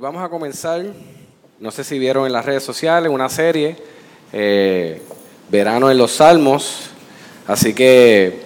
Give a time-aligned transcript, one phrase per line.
[0.00, 0.82] Vamos a comenzar,
[1.58, 3.76] no sé si vieron en las redes sociales, una serie,
[4.32, 5.02] eh,
[5.50, 6.88] Verano en los Salmos,
[7.46, 8.40] así que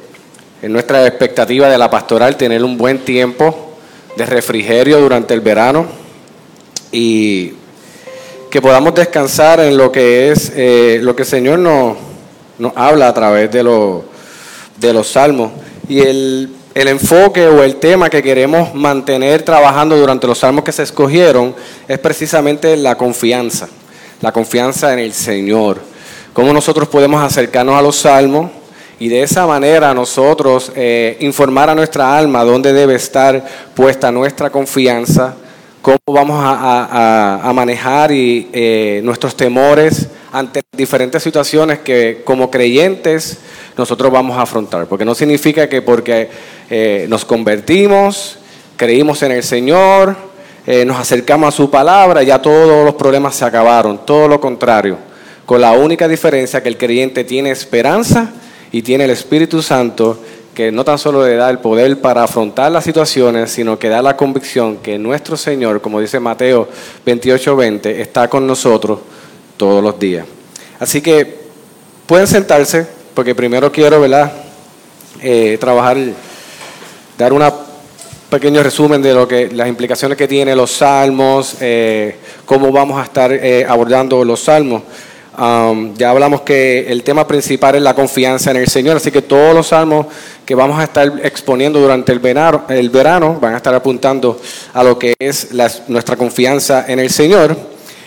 [0.60, 3.76] es nuestra expectativa de la pastoral tener un buen tiempo
[4.16, 5.86] de refrigerio durante el verano
[6.90, 7.52] y
[8.50, 11.96] que podamos descansar en lo que es eh, lo que el Señor nos,
[12.58, 15.52] nos habla a través de, de los salmos.
[15.88, 20.72] Y el el enfoque o el tema que queremos mantener trabajando durante los salmos que
[20.72, 21.54] se escogieron
[21.86, 23.68] es precisamente la confianza,
[24.20, 25.80] la confianza en el Señor.
[26.32, 28.50] Cómo nosotros podemos acercarnos a los salmos
[28.98, 33.44] y de esa manera nosotros eh, informar a nuestra alma dónde debe estar
[33.74, 35.36] puesta nuestra confianza,
[35.84, 43.36] cómo vamos a, manejar y, eh, nuestros temores ante diferentes situaciones que como creyentes
[43.76, 44.86] nosotros vamos a afrontar.
[44.86, 46.30] Porque no significa que porque
[46.70, 48.38] eh, nos convertimos,
[48.78, 50.16] creímos en el Señor,
[50.66, 54.06] eh, nos acercamos a su palabra, ya todos los problemas se acabaron.
[54.06, 54.96] Todo lo contrario,
[55.44, 58.32] con la única diferencia que el creyente tiene esperanza
[58.72, 60.18] y tiene el Espíritu Santo
[60.54, 64.00] que no tan solo le da el poder para afrontar las situaciones, sino que da
[64.00, 66.68] la convicción que nuestro Señor, como dice Mateo
[67.04, 69.00] 28:20, está con nosotros
[69.56, 70.26] todos los días.
[70.78, 71.40] Así que
[72.06, 74.32] pueden sentarse, porque primero quiero, ¿verdad?
[75.20, 75.96] Eh, trabajar,
[77.18, 77.42] dar un
[78.30, 83.04] pequeño resumen de lo que las implicaciones que tiene los salmos, eh, cómo vamos a
[83.04, 84.82] estar eh, abordando los salmos.
[85.36, 89.22] Um, ya hablamos que el tema principal es la confianza en el Señor, así que
[89.22, 90.06] todos los salmos
[90.46, 94.40] que vamos a estar exponiendo durante el verano, el verano van a estar apuntando
[94.72, 95.48] a lo que es
[95.88, 97.56] nuestra confianza en el Señor.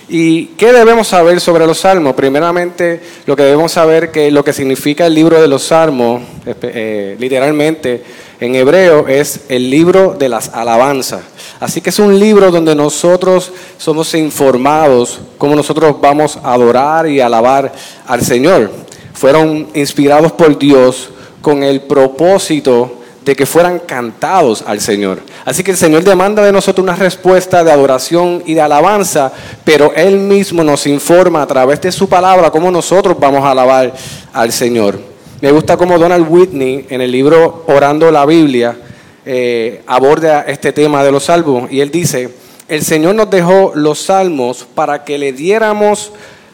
[0.09, 2.15] ¿Y qué debemos saber sobre los salmos?
[2.15, 7.17] Primeramente, lo que debemos saber que lo que significa el libro de los salmos, eh,
[7.19, 8.03] literalmente
[8.39, 11.21] en hebreo, es el libro de las alabanzas.
[11.59, 17.19] Así que es un libro donde nosotros somos informados cómo nosotros vamos a adorar y
[17.19, 17.73] alabar
[18.05, 18.71] al Señor.
[19.13, 21.09] Fueron inspirados por Dios
[21.41, 22.93] con el propósito
[23.27, 25.19] de que fueran cantados al Señor.
[25.43, 29.33] Así que el Señor demanda de nosotros una respuesta de adoración y de alabanza,
[29.65, 33.93] pero Él mismo nos informa a través de su palabra cómo nosotros vamos a alabar
[34.31, 35.06] al Señor.
[35.39, 38.75] Me gusta cómo Donald Whitney en el libro Orando la Biblia
[39.23, 42.31] eh, aborda este tema de los salmos y él dice,
[42.67, 46.11] el Señor nos dejó los salmos para que le diéramos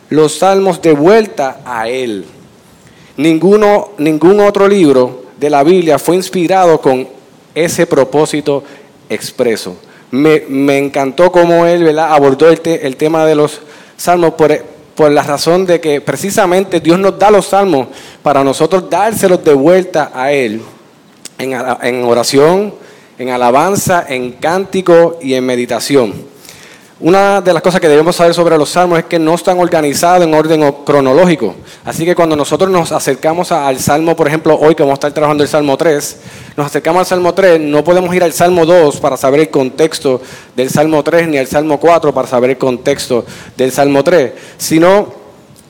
[0.10, 2.26] los salmos de vuelta a Él.
[3.16, 7.08] Ninguno, ningún otro libro de la Biblia fue inspirado con
[7.56, 8.66] ese propósito
[9.10, 9.78] expreso.
[10.12, 10.44] Me,
[10.78, 13.62] encantó cómo él abordó el, el, tema de los
[13.96, 14.52] salmos por,
[14.96, 17.88] por la razón de que precisamente Dios nos da los salmos
[18.22, 20.62] para nosotros dárselos de vuelta a Él
[21.38, 22.74] en, oración,
[23.18, 26.33] en alabanza, en cántico y en meditación.
[27.03, 30.25] Una de las cosas que debemos saber sobre los salmos es que no están organizados
[30.25, 31.53] en orden cronológico.
[31.84, 35.12] Así que cuando nosotros nos acercamos al salmo, por ejemplo, hoy que vamos a estar
[35.12, 36.18] trabajando el salmo 3,
[36.56, 40.22] nos acercamos al salmo 3, no podemos ir al salmo 2 para saber el contexto
[40.56, 43.25] del salmo 3 ni al salmo 4 para saber el contexto
[43.58, 45.23] del salmo 3, sino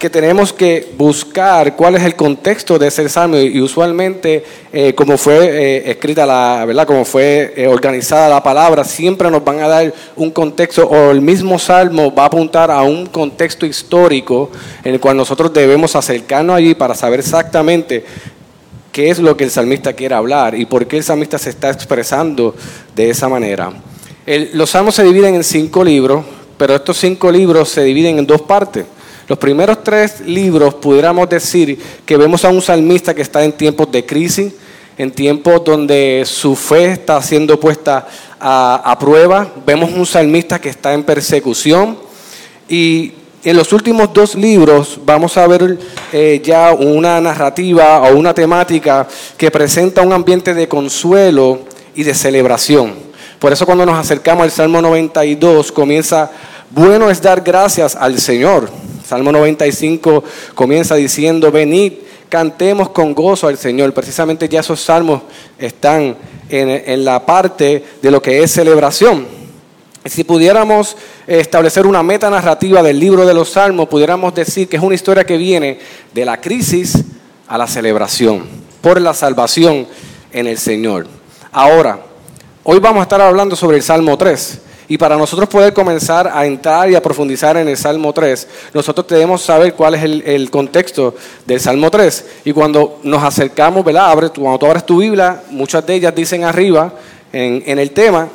[0.04, 4.44] que tenemos que buscar cuál es el contexto de ese salmo y, usualmente
[4.74, 9.46] eh, como fue eh, escrita la verdad como fue eh, organizada la palabra siempre nos
[9.46, 13.66] van a dar un contexto o el mismo salmo va a apuntar a un contexto
[13.66, 14.52] histórico
[14.84, 18.04] en el cual nosotros debemos acercarnos allí para saber exactamente
[18.92, 21.70] qué es lo que el salmista quiere hablar y por qué el salmista se está
[21.70, 22.54] expresando
[22.94, 23.72] de esa manera.
[24.52, 26.26] los salmos se dividen en cinco libros,
[26.58, 28.84] pero estos cinco libros se dividen en dos partes.
[29.34, 33.92] Los primeros tres libros pudiéramos decir que vemos a un salmista que está en tiempos
[33.92, 34.54] de crisis,
[34.96, 38.08] en tiempos donde su fe está siendo puesta
[38.40, 39.52] a, prueba.
[39.66, 41.98] Vemos un salmista que está en persecución.
[42.70, 43.14] Y
[43.44, 45.80] en los últimos dos libros vamos a ver
[46.12, 51.62] eh, ya una narrativa o una temática que presenta un ambiente de consuelo
[51.96, 52.94] y de celebración.
[53.40, 56.30] Por eso cuando nos acercamos al Salmo 92 comienza,
[56.70, 60.24] bueno es dar gracias al Señor Salmo 95
[60.56, 61.94] comienza diciendo, venid,
[62.30, 63.94] cantemos con gozo al Señor.
[63.94, 65.22] Precisamente ya esos salmos
[65.60, 66.16] están
[66.50, 69.28] en, la parte de lo que es celebración.
[70.06, 70.98] Si pudiéramos
[71.28, 75.24] establecer una meta narrativa del libro de los Salmos, pudiéramos decir que es una historia
[75.26, 75.80] que viene
[76.14, 77.04] de la crisis
[77.48, 78.46] a la celebración,
[78.82, 79.88] por la salvación
[80.32, 81.08] en el Señor.
[81.52, 82.00] Ahora,
[82.64, 84.60] hoy vamos a estar hablando sobre el Salmo 3.
[84.88, 89.08] Y para nosotros poder comenzar a entrar y a profundizar en el Salmo 3, nosotros
[89.08, 91.16] debemos saber cuál es el, contexto
[91.46, 92.26] del Salmo 3.
[92.46, 94.14] Y cuando nos acercamos, ¿verdad?
[94.36, 96.94] Cuando tú abres tu Biblia, muchas de ellas dicen arriba,
[97.32, 98.30] en el tema,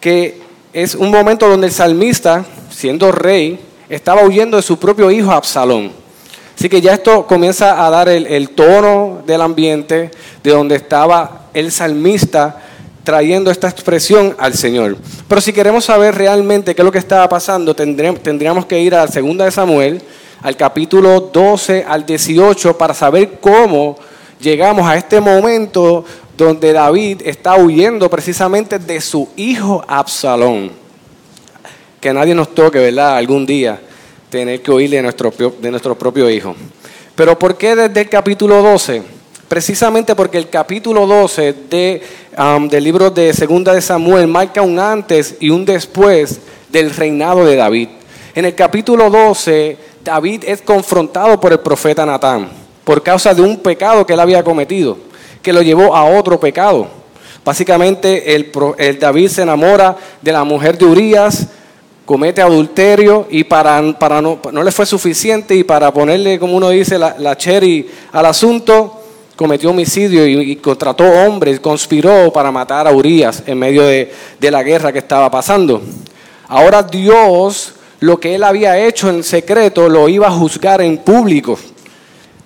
[0.00, 0.40] que
[0.72, 5.92] es un momento donde el salmista, siendo rey, estaba huyendo de su propio hijo Absalón.
[6.56, 10.10] Así que ya esto comienza a dar el, tono del ambiente
[10.42, 12.62] de donde estaba el salmista
[13.04, 14.96] trayendo esta expresión al Señor.
[15.28, 19.06] Pero si queremos saber realmente qué es lo que estaba pasando, tendríamos que ir a
[19.06, 20.02] 2 de Samuel,
[20.42, 23.96] al capítulo 12 al 18, para saber cómo
[24.40, 26.04] llegamos a este momento
[26.36, 30.70] donde David está huyendo precisamente de su hijo Absalón.
[32.00, 33.16] Que nadie nos toque, ¿verdad?
[33.16, 33.78] Algún día
[34.30, 36.54] tener que oírle de nuestro, de nuestro propio hijo.
[37.14, 39.19] Pero ¿por qué desde el capítulo 12?
[39.50, 42.02] Precisamente porque el capítulo 12 de,
[42.38, 46.38] um, del libro de Segunda de Samuel marca un antes y un después
[46.68, 47.88] del reinado de David.
[48.36, 52.48] En el capítulo 12, David es confrontado por el profeta Natán
[52.84, 54.96] por causa de un pecado que él había cometido
[55.42, 56.86] que lo llevó a otro pecado.
[57.44, 58.52] Básicamente el,
[59.00, 61.48] David se enamora de la mujer de Urias,
[62.04, 67.36] comete adulterio y para, no, le fue suficiente y para ponerle, como uno dice, la,
[67.36, 68.99] cherry al asunto,
[69.40, 74.62] cometió homicidio y, contrató hombres, conspiró para matar a Urias en medio de, de la
[74.62, 75.80] guerra que estaba pasando.
[76.46, 81.58] Ahora Dios, lo que él había hecho en secreto, lo iba a juzgar en público.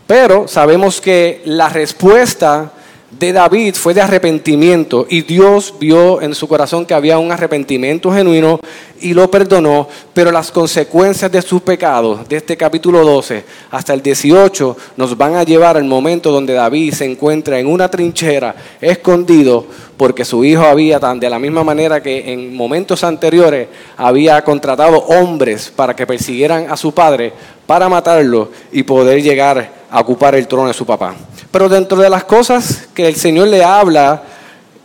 [0.07, 2.71] Pero sabemos que la respuesta
[3.19, 8.11] de David fue de arrepentimiento y Dios vio en su corazón que había un arrepentimiento
[8.13, 8.59] genuino
[9.01, 14.03] y lo perdonó, pero las consecuencias de sus pecados, de este capítulo 12 hasta el
[14.03, 19.67] 18, nos van a llevar al momento donde David se encuentra en una trinchera, escondido,
[19.97, 25.73] porque su hijo había, de la misma manera que en momentos anteriores, había contratado hombres
[25.75, 27.33] para que persiguieran a su padre,
[27.67, 31.15] para matarlo y poder llegar a ocupar el trono de su papá.
[31.53, 34.25] Pero dentro de las cosas que el Señor le habla,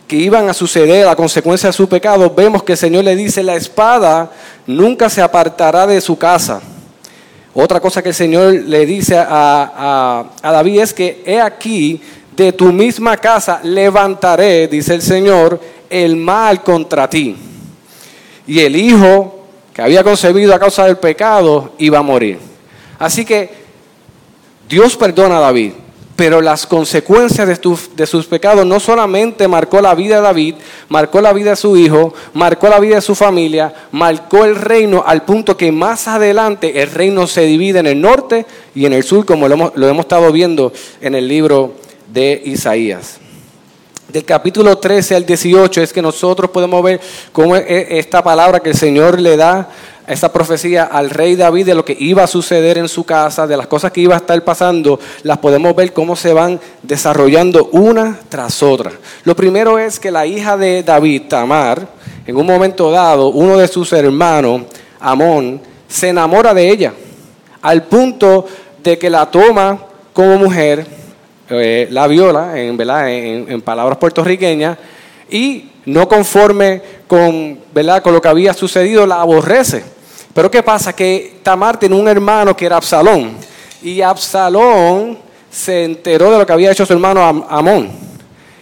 [0.06, 3.42] que iban a suceder a consecuencia de su pecado, vemos que el Señor le dice,
[3.42, 4.30] la espada
[4.68, 6.60] nunca se apartará de su casa.
[7.52, 12.00] Otra cosa que el Señor le dice a, David es que he aquí,
[12.36, 15.60] de tu misma casa levantaré, dice el Señor,
[15.90, 17.36] el mal contra ti.
[18.46, 19.40] Y el hijo
[19.74, 22.38] que había concebido a causa del pecado iba a morir.
[22.96, 23.59] Así que
[24.70, 25.72] Dios perdona a David,
[26.14, 30.54] pero las consecuencias de, sus pecados no solamente marcó la vida de David,
[30.88, 35.02] marcó la vida de su hijo, marcó la vida de su familia, marcó el reino
[35.04, 39.02] al punto que más adelante el reino se divide en el norte y en el
[39.02, 41.74] sur, como lo hemos, lo hemos estado viendo en el libro
[42.12, 43.18] de Isaías.
[44.10, 48.76] Del capítulo 13 al 18 es que nosotros podemos ver cómo esta palabra que el
[48.76, 49.68] Señor le da
[50.08, 53.56] esa profecía al rey David de lo que iba a suceder en su casa, de
[53.56, 58.18] las cosas que iba a estar pasando, las podemos ver cómo se van desarrollando una
[58.28, 58.90] tras otra.
[59.22, 61.86] Lo primero es que la hija de David, Tamar,
[62.26, 64.62] en un momento dado, uno de sus hermanos,
[64.98, 66.92] Amón, se enamora de ella,
[67.62, 68.44] al punto
[68.82, 69.78] de que la toma
[70.12, 70.99] como mujer,
[71.50, 74.78] eh, la viola, en, en palabras puertorriqueñas,
[75.30, 78.02] y no conforme con, ¿verdad?
[78.02, 79.82] con lo que había sucedido, la aborrece.
[80.34, 80.92] Pero ¿qué pasa?
[80.92, 83.32] Que Tamar tiene un hermano que era Absalón.
[83.82, 85.18] Y Absalón
[85.50, 87.90] se enteró de lo que había hecho su hermano Amón.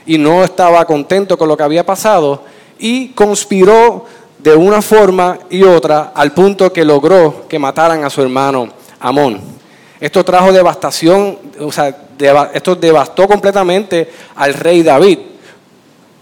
[0.07, 2.42] Y no estaba contento con lo que había pasado.
[2.78, 4.07] Y conspiró
[4.38, 8.68] de una forma y otra al punto que logró que mataran a su hermano
[9.00, 9.57] Amón.
[10.00, 11.95] Esto trajo devastación, o sea,
[12.52, 15.19] esto devastó completamente al rey David.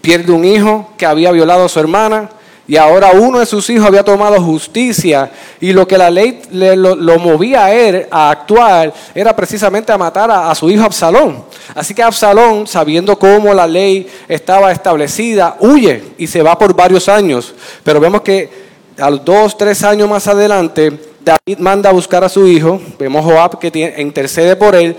[0.01, 2.29] Pierde un hijo que había violado a su hermana,
[2.67, 5.31] y ahora uno de sus hijos había tomado justicia
[5.61, 10.29] y lo que la ley lo, movía a él a actuar era precisamente a matar
[10.29, 11.45] a, su hijo Absalón.
[11.73, 17.07] Así que Absalón, sabiendo cómo la ley estaba establecida, huye y se va por varios
[17.07, 17.55] años.
[17.85, 18.67] Pero vemos que
[18.99, 20.91] a los dos, tres años más adelante,
[21.27, 22.79] David manda a buscar a su hijo.
[22.97, 24.95] Vemos Joab que intercede por él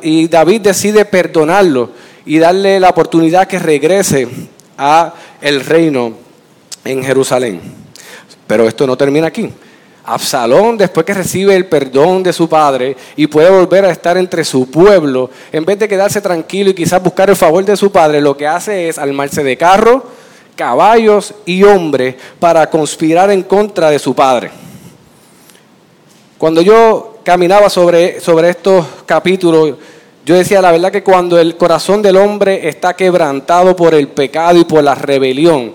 [0.00, 1.90] y David decide perdonarlo
[2.24, 4.28] y darle la oportunidad que regrese
[4.78, 6.12] a el reino
[6.84, 7.60] en Jerusalén.
[8.46, 9.50] Pero esto no termina aquí.
[10.04, 14.44] Absalón, después que recibe el perdón de su padre y puede volver a estar entre
[14.44, 18.20] su pueblo, en vez de quedarse tranquilo y quizás buscar el favor de su padre,
[18.20, 20.04] lo que hace es armarse de carro,
[20.54, 24.52] caballos y hombres para conspirar en contra de su padre.
[26.38, 29.74] Cuando yo caminaba sobre, sobre estos capítulos,
[30.24, 34.58] yo decía, la verdad que cuando el corazón del hombre está quebrantado por el pecado
[34.58, 35.72] y por la rebelión,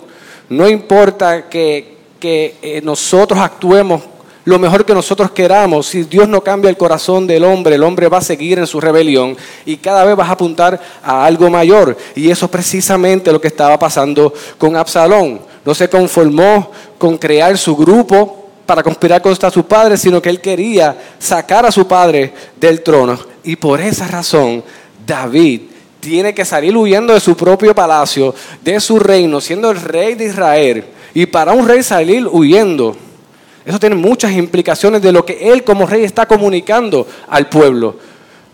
[0.49, 4.01] no importa que, que eh, nosotros actuemos
[4.43, 8.07] lo mejor que nosotros queramos, si Dios no cambia el corazón del hombre, el hombre
[8.07, 11.95] va a seguir en su rebelión y cada vez vas a apuntar a algo mayor.
[12.15, 15.41] Y eso es precisamente lo que estaba pasando con Absalón.
[15.63, 18.40] No se conformó con crear su grupo
[18.71, 23.19] para conspirar contra su padre, sino que él quería sacar a su padre del trono.
[23.43, 24.63] Y por esa razón,
[25.05, 25.63] David
[25.99, 30.23] tiene que salir huyendo de su propio palacio, de su reino, siendo el rey de
[30.23, 30.85] Israel.
[31.13, 32.95] Y para un rey salir huyendo,
[33.65, 37.97] eso tiene muchas implicaciones de lo que él como rey está comunicando al pueblo.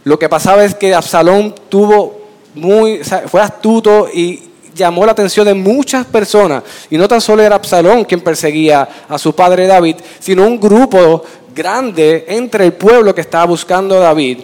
[0.03, 2.21] Lo que pasaba es que Absalón tuvo
[2.55, 6.63] muy, fue astuto y llamó la atención de muchas personas.
[6.89, 11.23] Y no tan solo era Absalón quien perseguía a su padre David, sino un grupo
[11.53, 14.39] grande entre el pueblo que estaba buscando a David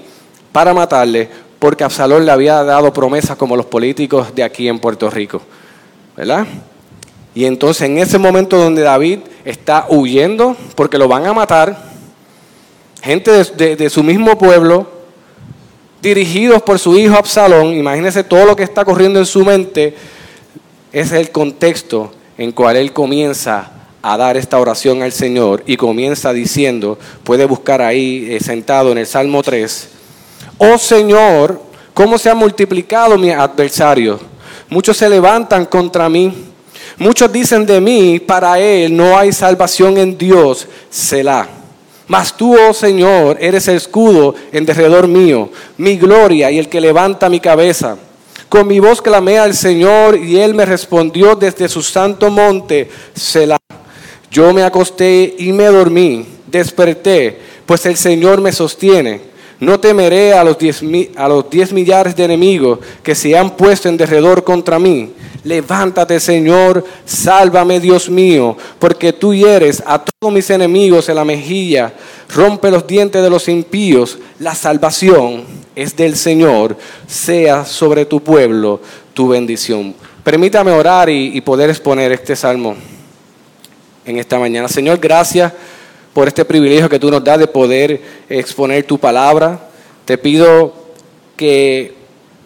[0.52, 5.10] para matarle, porque Absalón le había dado promesas como los políticos de aquí en Puerto
[5.10, 5.42] Rico.
[6.18, 6.46] ¿Verdad?
[7.36, 11.92] Y entonces en ese momento donde David está huyendo porque lo van a matar,
[13.02, 14.88] gente de, su mismo pueblo,
[16.02, 19.96] dirigidos por su hijo Absalón, imagínense todo lo que está corriendo en su mente,
[20.94, 23.72] es el contexto en cual él comienza
[24.02, 29.00] a dar esta oración al Señor y comienza diciendo, puede buscar ahí eh, sentado en
[29.00, 29.90] el Salmo 3,
[30.58, 31.62] oh Señor,
[31.94, 34.20] ¿cómo se ha multiplicado mi adversario?
[34.70, 36.54] Muchos se levantan contra mí
[36.98, 41.48] Muchos dicen de mí, para él no hay salvación en Dios, Selah.
[42.08, 46.82] Mas tú, oh Señor, eres el escudo en derredor mío, mi gloria y el que
[46.82, 47.98] levanta mi cabeza.
[48.54, 53.58] Con mi voz clamé al Señor y él me respondió desde su santo monte, Selah.
[54.30, 59.22] Yo me acosté y me dormí, desperté, pues el Señor me sostiene.
[59.60, 60.84] No temeré a los diez,
[61.16, 65.14] a los diez millares de enemigos que se han puesto en derredor contra mí.
[65.44, 71.92] Levántate, Señor, sálvame, Dios mío, porque tú hieres a todos mis enemigos en la mejilla,
[72.30, 74.20] rompe los dientes de los impíos.
[74.38, 75.44] La salvación
[75.76, 76.78] es del Señor,
[77.08, 78.80] sea sobre tu pueblo
[79.14, 79.96] tu bendición.
[80.24, 82.76] Permítame orar y, poder exponer este salmo
[84.06, 84.68] en esta mañana.
[84.68, 85.52] Señor, gracias
[86.14, 89.60] por este privilegio que tú nos das de poder exponer tu palabra.
[90.06, 90.74] Te pido
[91.36, 91.96] que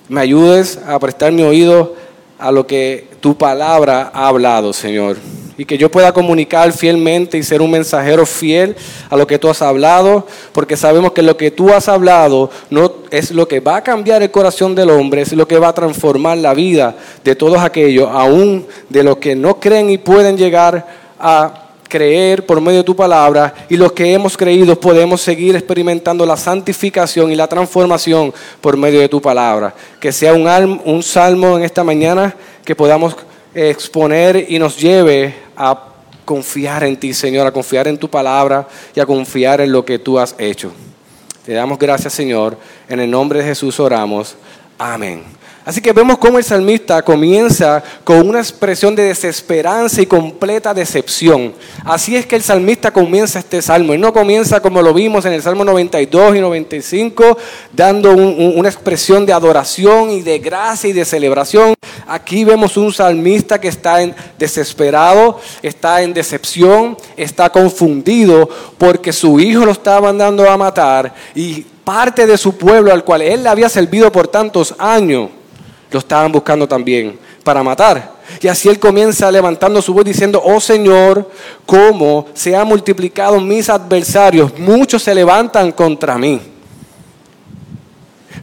[0.10, 1.96] me ayudes a prestar mi oído
[2.40, 5.18] a lo que tu palabra ha hablado, Señor.
[5.58, 8.76] Y que yo pueda comunicar fielmente y ser un mensajero fiel
[9.10, 12.92] a lo que tú has hablado, porque sabemos que lo que tú has hablado no
[13.10, 15.74] es lo que va a cambiar el corazón del hombre, es lo que va a
[15.74, 20.86] transformar la vida de todos aquellos, aún de los que no creen y pueden llegar
[21.20, 26.26] a creer por medio de tu palabra y los que hemos creído podemos seguir experimentando
[26.26, 29.74] la santificación y la transformación por medio de tu palabra.
[30.00, 33.16] Que sea un, un salmo en esta mañana que podamos
[33.58, 35.86] exponer y nos lleve a
[36.24, 39.98] confiar en ti, Señor, a confiar en tu palabra y a confiar en lo que
[39.98, 40.72] tú has hecho.
[41.44, 42.58] Te damos gracias, Señor.
[42.88, 44.36] En el nombre de Jesús oramos.
[44.78, 45.37] Amén.
[45.68, 51.54] Así que vemos cómo el salmista comienza con una expresión de desesperanza y completa decepción.
[51.84, 53.94] Así es que el salmista comienza este salmo.
[53.94, 57.38] Y no comienza como lo vimos en el Salmo 92 y 95,
[57.74, 61.74] dando una expresión de adoración y de gracia y de celebración.
[62.08, 68.48] Aquí vemos un salmista que está en desesperado, está en decepción, está confundido
[68.78, 73.22] porque su hijo lo estaba mandando a matar y parte de su pueblo al cual
[73.22, 75.32] él le había servido por tantos años
[75.92, 78.18] lo estaban buscando también para matar.
[78.42, 81.30] Y así él comienza levantando su voz diciendo, oh Señor,
[81.66, 86.42] cómo se han multiplicado mis adversarios, muchos se levantan contra mí.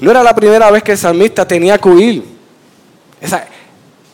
[0.00, 2.24] No era la primera vez que el salmista tenía que huir.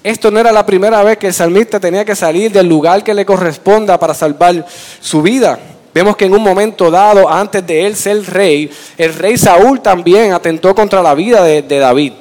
[0.03, 3.15] esto no era la primera vez que el salmista tenía que salir del lugar que
[3.15, 4.67] le corresponda para salvar
[5.01, 5.59] su vida.
[5.95, 10.33] Vemos que en un momento dado, antes de él ser rey, el rey Saúl también
[10.33, 12.13] atentó contra la vida de David.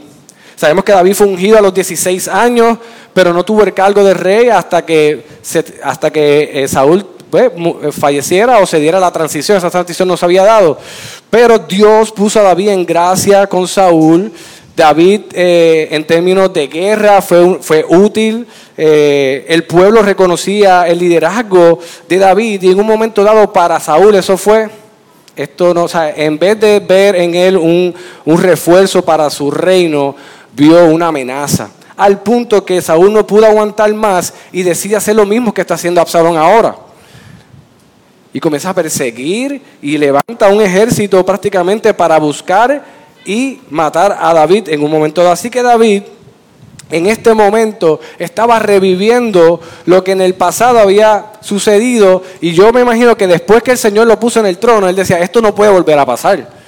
[0.60, 2.78] Sabemos que David fue ungido a los 16 años,
[3.14, 5.24] pero no tuvo el cargo de rey hasta que,
[5.82, 9.58] hasta que eh, Saúl pues, eh, falleciera o se diera la transición.
[9.58, 10.78] Esa transición no se había dado.
[11.30, 14.34] Pero Dios puso a David en gracia con Saúl.
[14.76, 18.46] David eh, en términos de guerra fue, útil.
[18.76, 24.36] el pueblo reconocía el liderazgo de David y en un momento dado para Saúl eso
[24.36, 24.68] fue
[25.40, 29.50] esto no, o sea, en vez de ver en él un, un refuerzo para su
[29.50, 30.14] reino,
[30.54, 31.70] vio una amenaza.
[31.98, 35.74] al punto que Saúl no pudo aguantar más y decide hacer lo mismo que está
[35.74, 36.78] haciendo Absalón ahora.
[38.32, 42.86] Y comienza a perseguir y levanta un ejército prácticamente para buscar
[43.26, 45.30] y matar a David en un momento.
[45.30, 46.04] Así que David
[46.90, 52.82] en este momento estaba reviviendo lo que en el pasado había sucedido y yo me
[52.82, 55.54] imagino que después que el Señor lo puso en el trono, él decía, esto no
[55.54, 56.59] puede volver a pasar.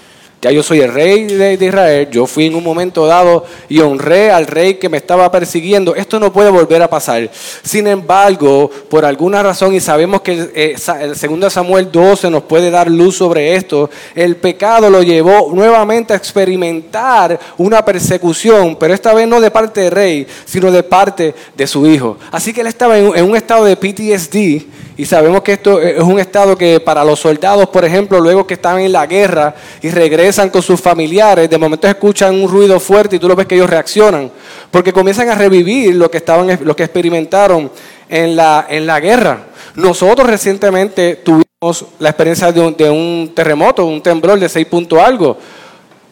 [0.41, 4.31] Ya yo soy el rey de, Israel, yo fui en un momento dado y honré
[4.31, 5.93] al rey que me estaba persiguiendo.
[5.93, 7.29] Esto no puede volver a pasar.
[7.61, 12.71] Sin embargo, por alguna razón, y sabemos que eh, el, segundo Samuel 12 nos puede
[12.71, 19.13] dar luz sobre esto, el pecado lo llevó nuevamente a experimentar una persecución, pero esta
[19.13, 22.17] vez no de parte del rey, sino de parte de su hijo.
[22.31, 24.65] Así que él estaba en un estado de PTSD
[24.97, 28.55] y sabemos que esto es un estado que para los soldados, por ejemplo, luego que
[28.55, 33.15] están en la guerra y regresan con sus familiares, de momento escuchan un ruido fuerte
[33.15, 34.29] y tú lo ves que ellos reaccionan,
[34.69, 37.71] porque comienzan a revivir lo que, estaban, lo que experimentaron
[38.09, 39.45] en la, en la guerra.
[39.75, 45.37] Nosotros recientemente tuvimos la experiencia de un, terremoto, un temblor de 6 puntos algo.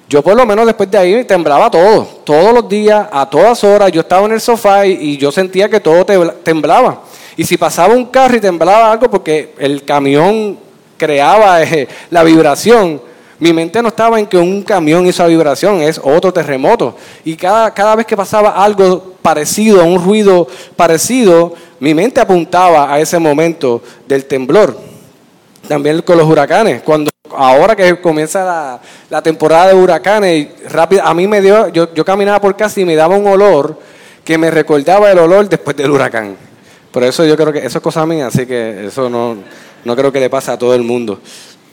[0.07, 3.91] Yo por lo menos después de ahí temblaba todo, todos los días, a todas horas.
[3.91, 6.05] Yo estaba en el sofá y yo sentía que todo
[6.43, 7.03] temblaba.
[7.37, 10.57] Y si pasaba un carro y temblaba algo porque el camión
[10.97, 13.01] creaba eh, la vibración,
[13.39, 16.95] mi mente no estaba en que un camión hizo la vibración, es otro terremoto.
[17.23, 22.99] Y cada, cada vez que pasaba algo parecido, un ruido parecido, mi mente apuntaba a
[22.99, 24.77] ese momento del temblor.
[25.67, 26.81] También con los huracanes.
[26.81, 32.03] Cuando ahora que comienza la, temporada de huracanes, rápido, a mí me dio, yo, yo
[32.03, 33.79] caminaba por casa y me daba un olor
[34.25, 36.48] que me recordaba el olor después del huracán.
[36.91, 39.37] Por eso yo creo que eso es cosa mía, así que eso no,
[39.85, 41.19] no creo que le pase a todo el mundo.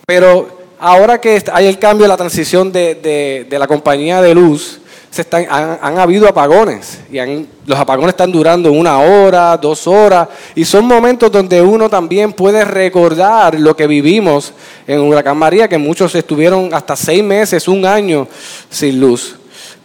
[0.06, 4.80] Pero ahora que hay el cambio, la transición de, de, la compañía de luz,
[5.10, 7.16] se están, han, habido apagones y
[7.64, 12.64] los apagones están durando una hora, dos horas y son momentos donde uno también puede
[12.66, 14.52] recordar lo que vivimos
[14.86, 18.28] en Huracán María, que muchos estuvieron hasta seis meses, un año
[18.68, 19.36] sin luz.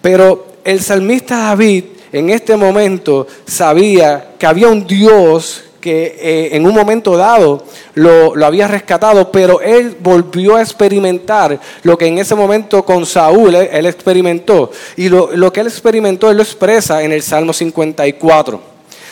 [0.01, 6.65] Pero el salmista David en este momento sabía que había un Dios que eh, en
[6.65, 7.63] un momento dado
[7.95, 13.55] lo, había rescatado, pero él volvió a experimentar lo que en ese momento con Saúl
[13.55, 14.71] él, experimentó.
[14.95, 18.71] Y lo, que él experimentó, él lo expresa en el Salmo 54.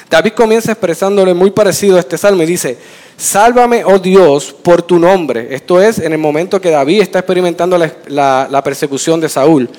[0.09, 2.77] David comienza expresándole muy parecido a este salmo y dice,
[3.15, 5.47] sálvame, oh Dios, por tu nombre.
[5.51, 9.69] Esto es en el momento que David está experimentando la persecución de Saúl.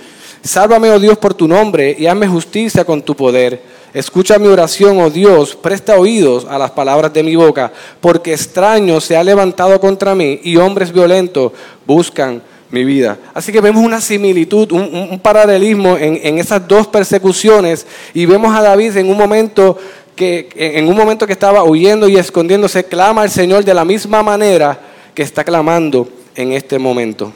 [0.43, 3.61] Sálvame, oh Dios, por tu nombre y hazme justicia con tu poder.
[3.93, 9.01] Escucha mi oración, oh Dios, presta oídos a las palabras de mi boca, porque extraño
[9.01, 11.53] se ha levantado contra mí y hombres violentos
[11.87, 13.19] buscan mi vida.
[13.35, 18.63] Así que vemos una similitud, un, paralelismo en, en, esas dos persecuciones y vemos a
[18.63, 19.77] David en un momento
[20.15, 24.23] que en un momento que estaba huyendo y escondiéndose clama al Señor de la misma
[24.23, 24.79] manera
[25.15, 27.33] que está clamando en este momento.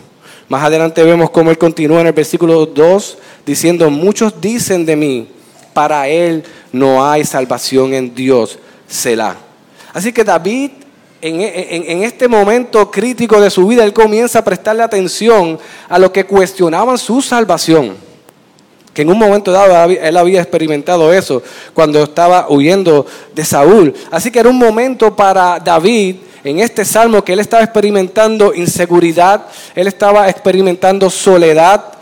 [0.49, 5.29] Más adelante vemos cómo él continúa en el versículo 2 diciendo, muchos dicen de mí,
[5.73, 9.37] para él no hay salvación en Dios, Selah.
[9.93, 10.71] Así que David,
[11.23, 16.27] en, este momento crítico de su vida, él comienza a prestarle atención a lo que
[16.27, 17.97] cuestionaban su salvación.
[18.93, 23.95] Que en un momento dado él había experimentado eso cuando estaba huyendo de Saúl.
[24.11, 29.47] Así que era un momento para David en este salmo que él estaba experimentando inseguridad,
[29.75, 31.93] él estaba experimentando soledad.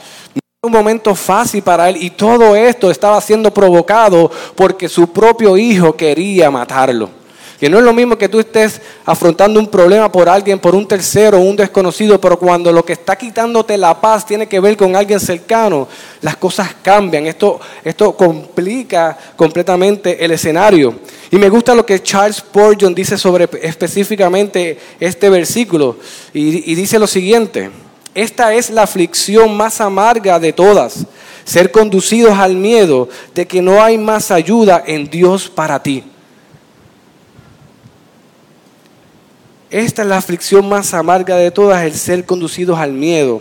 [0.65, 5.97] Un momento fácil para él y todo esto estaba siendo provocado porque su propio hijo
[5.97, 7.22] quería matarlo.
[7.63, 10.85] Que no es lo mismo que tú estés afrontando un problema por alguien, por un
[10.85, 14.97] tercero, un desconocido, pero cuando lo que está quitándote la paz tiene que ver con
[14.97, 15.87] alguien cercano,
[16.23, 17.25] las cosas cambian.
[17.25, 20.97] Esto, esto complica completamente el escenario.
[21.31, 25.99] Y me gusta lo que Charles Spurgeon dice sobre específicamente este versículo.
[26.35, 27.71] Y, y dice lo siguiente.
[28.13, 31.07] Esta es la aflicción más amarga de todas,
[31.45, 36.03] ser conducidos al miedo de que no hay más ayuda en Dios para ti.
[39.73, 43.41] Esta es la aflicción más amarga de todas, el ser conducidos al miedo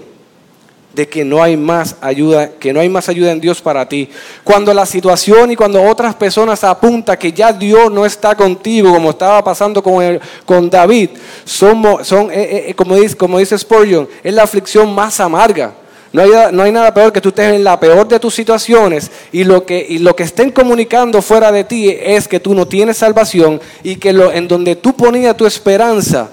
[0.94, 4.10] de que no hay más ayuda, que no hay más ayuda en Dios para ti.
[4.41, 9.10] Cuando la situación y cuando otras personas apuntan que ya Dios no está contigo, como
[9.10, 11.10] estaba pasando con, con David,
[11.44, 12.00] son, eh,
[12.32, 15.74] eh, eh, como, dice, como dice Spurgeon, es la aflicción más amarga.
[16.13, 19.65] No hay, nada peor que tú estés en la peor de tus situaciones y lo,
[19.65, 19.88] que,
[20.19, 24.76] estén comunicando fuera de ti es que tú no tienes salvación y que en donde
[24.76, 26.30] tú ponías tu esperanza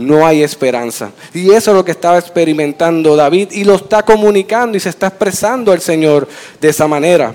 [0.00, 1.10] no hay esperanza.
[1.32, 5.08] Y eso es lo que estaba experimentando David y lo está comunicando y se está
[5.08, 6.26] expresando el Señor
[6.60, 7.32] de esa manera.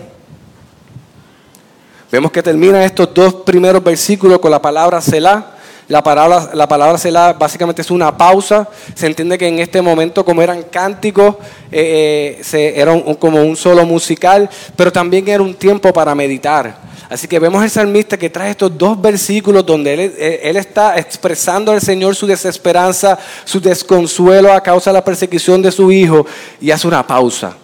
[2.11, 5.54] Vemos que termina estos dos primeros versículos con la palabra Selah.
[5.87, 8.67] La palabra, la palabra básicamente es una pausa.
[8.95, 11.35] Se entiende que en este momento, como eran cánticos,
[11.71, 16.95] eh, eh, era como un solo musical, pero también era un tiempo para meditar.
[17.07, 21.71] Así que vemos al salmista que trae estos dos versículos donde él, él, está expresando
[21.71, 26.25] al Señor su desesperanza, su desconsuelo a causa de la persecución de su hijo
[26.59, 27.55] y hace una pausa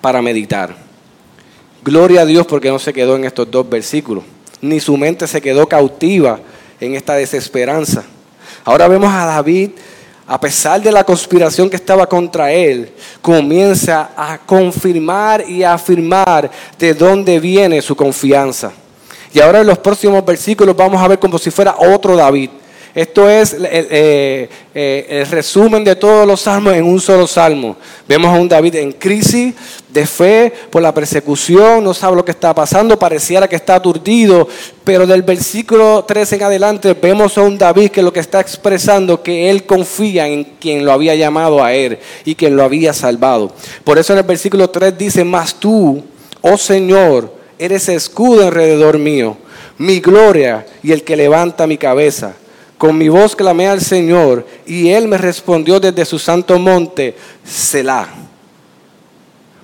[0.00, 0.74] para meditar.
[1.84, 4.24] Gloria a Dios porque no se quedó en estos dos versículos,
[4.60, 6.40] ni su mente se quedó cautiva
[6.80, 8.04] en esta desesperanza.
[8.64, 9.70] Ahora vemos a David,
[10.26, 16.50] a pesar de la conspiración que estaba contra él, comienza a confirmar y a afirmar
[16.78, 18.72] de dónde viene su confianza.
[19.32, 22.50] Y ahora en los próximos versículos vamos a ver como si fuera otro David.
[22.98, 27.76] Esto es eh, eh, el resumen de todos los salmos en un solo salmo.
[28.08, 29.54] Vemos a un David en crisis
[29.88, 34.48] de fe por la persecución, no sabe lo que está pasando, pareciera que está aturdido,
[34.82, 39.22] pero del versículo 13 en adelante vemos a un David que lo que está expresando
[39.22, 43.52] que él confía en quien lo había llamado a él y quien lo había salvado.
[43.84, 46.02] Por eso en el versículo 3 dice, mas tú,
[46.40, 49.36] oh Señor, eres escudo alrededor mío,
[49.76, 52.34] mi gloria y el que levanta mi cabeza.
[52.78, 58.06] Con mi voz clamé al Señor y Él me respondió desde su santo monte, Selah.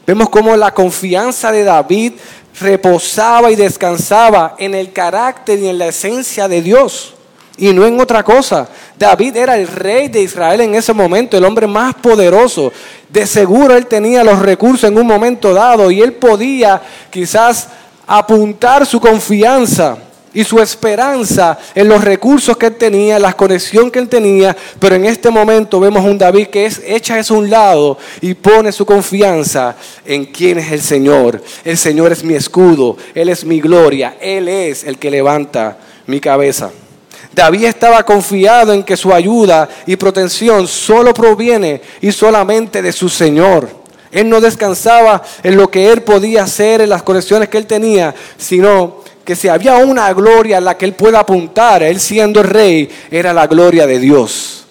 [0.05, 2.15] Vemos cómo la confianza de David
[2.61, 7.15] reposaba y descansaba en el carácter y en la esencia de Dios
[7.57, 8.69] y no en otra cosa.
[8.99, 12.73] David era el rey de Israel en ese momento, el hombre más poderoso.
[13.09, 17.69] De seguro él tenía los recursos en un momento dado y él podía quizás
[18.07, 19.99] apuntar su confianza
[20.35, 24.55] y su esperanza en los recursos que él tenía, en la conexión que él tenía,
[24.79, 28.35] pero en este momento vemos un David que es, echa eso a un lado y
[28.35, 31.43] pone su confianza en quién es el Señor.
[31.65, 36.21] El Señor es mi escudo, Él es mi gloria, Él es el que levanta mi
[36.21, 36.71] cabeza.
[37.33, 43.09] David estaba confiado en que su ayuda y protección solo proviene y solamente de su
[43.09, 43.69] Señor.
[44.13, 48.15] Él no descansaba en lo que él podía hacer, en las conexiones que él tenía,
[48.39, 52.49] sino que si había una gloria a la que él pueda apuntar, él siendo el
[52.49, 54.65] rey, era la gloria de Dios.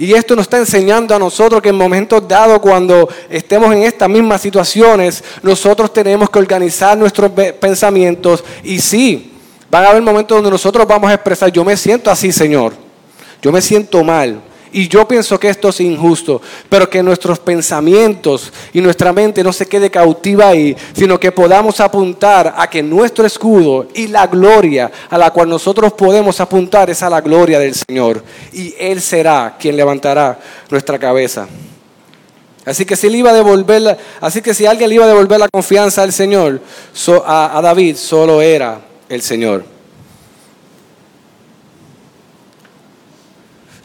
[0.00, 4.08] Y esto nos está enseñando a nosotros que en momentos dados, cuando estemos en estas
[4.08, 8.42] mismas situaciones, nosotros tenemos que organizar nuestros pensamientos.
[8.64, 9.34] Y sí,
[9.70, 12.72] van a haber momentos donde nosotros vamos a expresar, yo me siento así, Señor.
[13.42, 14.40] Yo me siento mal.
[14.72, 19.52] Y yo pienso que esto es injusto, pero que nuestros pensamientos y nuestra mente no
[19.52, 24.90] se quede cautiva ahí, sino que podamos apuntar a que nuestro escudo y la gloria
[25.08, 28.22] a la cual nosotros podemos apuntar es a la gloria del Señor.
[28.52, 30.38] Y Él será quien levantará
[30.70, 31.48] nuestra cabeza.
[32.64, 36.02] Así que si iba a así que si alguien le iba a devolver la confianza
[36.02, 36.60] al Señor,
[37.26, 39.79] a David, solo era el Señor.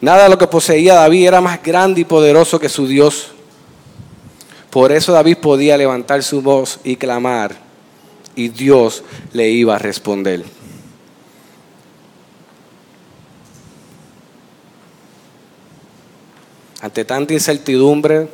[0.00, 3.28] Nada de lo que poseía David era más grande y poderoso que su Dios.
[4.70, 7.56] Por eso David podía levantar su voz y clamar
[8.34, 10.44] y Dios le iba a responder.
[16.82, 18.28] Ante tanta incertidumbre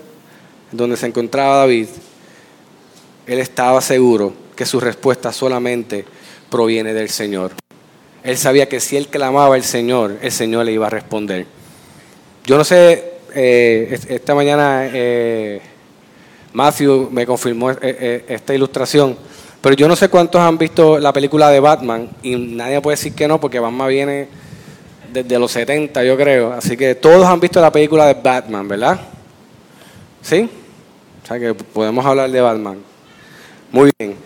[0.73, 1.87] donde se encontraba David,
[3.27, 6.05] él estaba seguro que su respuesta solamente
[6.51, 7.62] proviene del Señor.
[8.25, 11.47] Él sabía que si él clamaba al Señor, el Señor le iba a responder.
[12.45, 15.61] Yo no sé, eh, esta mañana eh,
[16.53, 19.17] Matthew me confirmó eh, esta ilustración,
[19.61, 23.15] pero yo no sé cuántos han visto la película de Batman y nadie puede decir
[23.15, 24.29] que no porque Batman viene
[25.13, 26.53] desde los 70, yo creo.
[26.53, 29.01] Así que todos han visto la película de Batman, ¿verdad?
[30.23, 30.49] ¿Sí?
[31.23, 32.79] O sea que podemos hablar de Batman.
[33.71, 34.17] Muy bien.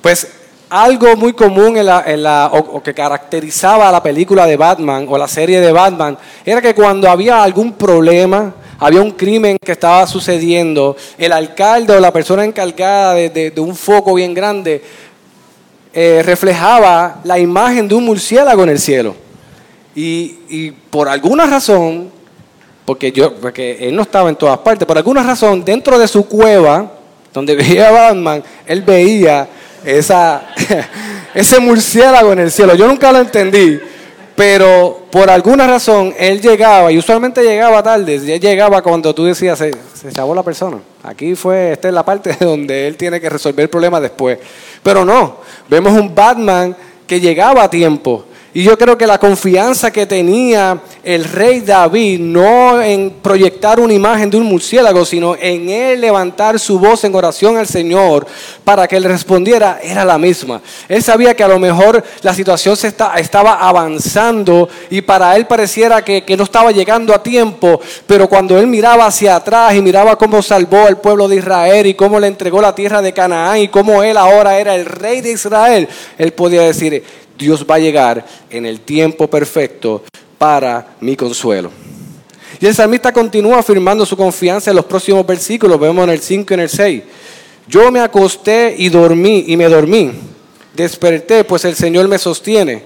[0.00, 0.37] Pues
[0.70, 5.60] algo muy común en la, o, que caracterizaba la película de Batman o la serie
[5.60, 11.32] de Batman era que cuando había algún problema, había un crimen que estaba sucediendo, el
[11.32, 14.82] alcalde o la persona encargada de, un foco bien grande
[15.92, 19.14] eh, reflejaba la imagen de un murciélago en el cielo.
[19.94, 22.10] Y, por alguna razón,
[22.84, 26.28] porque, yo, porque él no estaba en todas partes, por alguna razón, dentro de su
[26.28, 26.92] cueva,
[27.34, 29.48] donde veía Batman, él veía
[29.84, 30.42] esa,
[31.34, 32.74] ese murciélago en el cielo.
[32.74, 33.78] Yo nunca lo entendí,
[34.36, 39.58] pero por alguna razón él llegaba, y usualmente llegaba tarde, él llegaba cuando tú decías,
[39.58, 40.78] se, se chavó la persona.
[41.02, 44.38] Aquí fue, esta es la parte donde él tiene que resolver el problema después.
[44.82, 45.38] Pero no,
[45.68, 50.80] vemos un Batman que llegaba a tiempo, Y yo creo que la confianza que tenía
[51.04, 56.58] el rey David, no en proyectar una imagen de un murciélago, sino en él levantar
[56.58, 58.26] su voz en oración al Señor
[58.64, 60.62] para que él respondiera, era la misma.
[60.88, 66.02] Él sabía que a lo mejor la situación se estaba avanzando y para él pareciera
[66.02, 70.16] que, que no estaba llegando a tiempo, pero cuando él miraba hacia atrás y miraba
[70.16, 73.68] cómo salvó al pueblo de Israel y cómo le entregó la tierra de Canaán y
[73.68, 77.04] cómo él ahora era el rey de Israel, él podía decir,
[77.38, 80.02] Dios va a llegar en el tiempo perfecto
[80.36, 81.70] para mi consuelo.
[82.60, 86.52] Y el salmista continúa afirmando su confianza en los próximos versículos, vemos en el 5
[86.52, 87.02] y en el 6.
[87.68, 90.10] Yo me acosté y dormí y me dormí.
[90.74, 92.82] Desperté, pues el Señor me sostiene.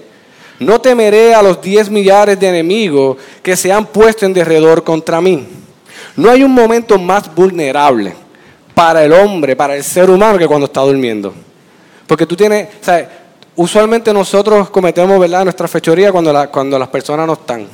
[0.59, 5.19] No temeré a los diez millares de enemigos que se han puesto en derredor contra
[5.19, 5.47] mí.
[6.15, 8.13] No hay un momento más vulnerable
[8.75, 11.33] para el hombre, para el ser humano, que cuando está durmiendo.
[12.05, 12.67] Porque tú tienes,
[13.55, 15.43] Usualmente nosotros cometemos ¿verdad?
[15.43, 17.67] nuestra fechoría cuando, cuando las personas no están,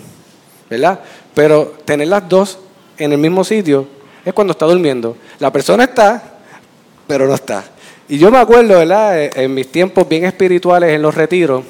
[0.69, 0.99] ¿verdad?
[1.33, 2.59] Pero tener las dos
[2.97, 3.87] en el mismo sitio
[4.25, 5.15] es cuando está durmiendo.
[5.39, 6.21] La persona está,
[7.07, 7.63] pero no está.
[8.09, 9.21] Y yo me acuerdo, ¿verdad?
[9.21, 11.63] Eh, en mis tiempos bien espirituales en los retiros,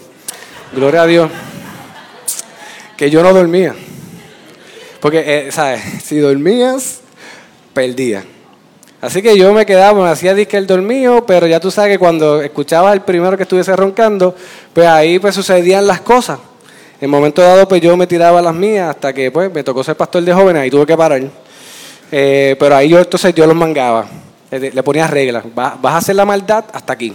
[0.73, 1.29] gloria a Dios,
[2.97, 3.75] que yo no dormía.
[5.01, 5.81] Porque, eh, ¿sabes?
[6.03, 7.01] Si dormías,
[7.73, 8.25] perdías.
[9.01, 11.99] Así que yo me quedaba, me hacía disque el dormido, pero ya tú sabes que
[11.99, 14.35] cuando escuchaba el primero que estuviese roncando,
[14.73, 16.39] pues ahí pues sucedían las cosas.
[16.99, 19.95] En momento dado, pues yo me tiraba las mías hasta que pues me tocó ser
[19.95, 21.21] pastor de jóvenes y tuve que parar.
[22.11, 24.05] Eh, pero ahí yo entonces yo los mangaba,
[24.51, 25.45] le, ponía reglas.
[25.55, 27.13] Vas, a hacer la maldad hasta aquí.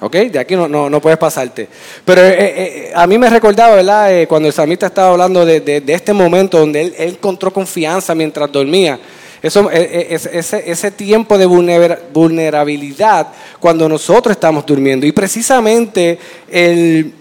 [0.00, 0.14] ¿Ok?
[0.14, 1.68] De aquí no, no, puedes pasarte.
[2.04, 4.28] Pero eh, eh, a mí me recordaba, ¿verdad?
[4.28, 9.00] cuando el samita estaba hablando de, de, este momento donde él encontró confianza mientras dormía.
[9.42, 13.28] Eso, e, e, ese, tiempo de vulnerabilidad
[13.60, 15.06] cuando nosotros estamos durmiendo.
[15.06, 16.18] Y precisamente
[16.50, 17.12] el,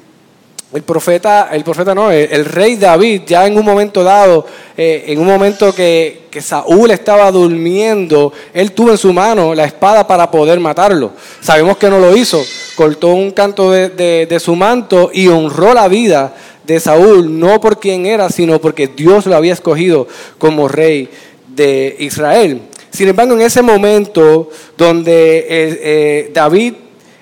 [0.74, 5.20] el profeta, el profeta no, el, rey David, ya en un momento dado, eh, en
[5.20, 10.30] un momento que, que, Saúl estaba durmiendo, él tuvo en su mano la espada para
[10.30, 11.12] poder matarlo.
[11.40, 12.44] Sabemos que no lo hizo,
[12.76, 16.34] cortó un canto de, de, de su manto y honró la vida
[16.66, 21.10] de Saúl, no por quien era, sino porque Dios lo había escogido como rey
[21.58, 22.62] de Israel.
[22.90, 26.74] Sin embargo, en ese momento donde eh, eh, David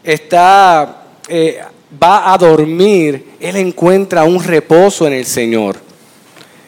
[0.04, 1.60] está, eh,
[2.02, 5.78] va a dormir, él encuentra un reposo en el Señor.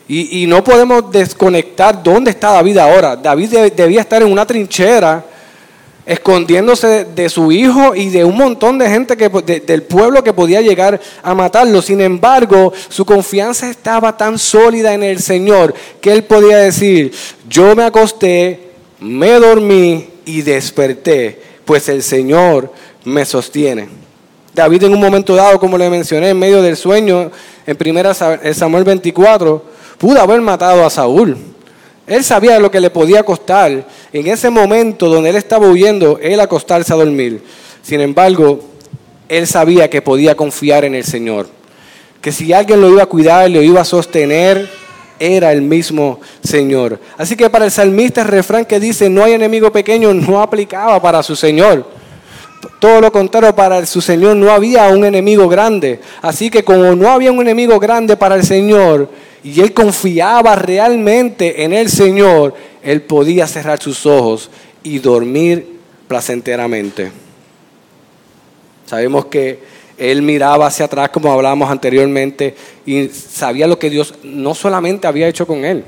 [0.10, 3.18] Y, no podemos desconectar dónde está David ahora.
[3.18, 5.22] David debía estar en una trinchera
[6.08, 10.62] escondiéndose de su hijo y de un montón de gente que, del pueblo que podía
[10.62, 11.82] llegar a matarlo.
[11.82, 17.12] Sin embargo, su confianza estaba tan sólida en el Señor que él podía decir,
[17.50, 22.72] yo me acosté, me dormí y desperté, pues el Señor
[23.04, 23.90] me sostiene.
[24.54, 27.32] David en un momento dado, como le mencioné, en medio del sueño,
[27.66, 28.14] en 1
[28.54, 29.62] Samuel 24,
[29.98, 31.38] pudo haber matado a Saúl
[32.08, 36.40] él sabía lo que le podía costar en ese momento donde él estaba huyendo, él
[36.40, 37.44] acostarse a dormir.
[37.82, 38.62] Sin embargo,
[39.28, 41.48] él sabía que podía confiar en el Señor.
[42.22, 44.70] Que si alguien lo iba a cuidar, lo iba a sostener,
[45.20, 47.00] era el mismo Señor.
[47.18, 51.02] Así que para el salmista el refrán que dice no hay enemigo pequeño no aplicaba
[51.02, 51.86] para su Señor.
[52.80, 56.00] Todo lo contrario, para su Señor no había un enemigo grande.
[56.22, 59.10] Así que como no había un enemigo grande para el Señor,
[59.44, 64.50] y él confiaba realmente en el Señor, él podía cerrar sus ojos
[64.84, 67.12] y dormir placenteramente.
[68.86, 69.60] Sabemos que
[69.98, 75.28] él miraba hacia atrás, como hablábamos anteriormente, y sabía lo que Dios no solamente había
[75.28, 75.84] hecho con él,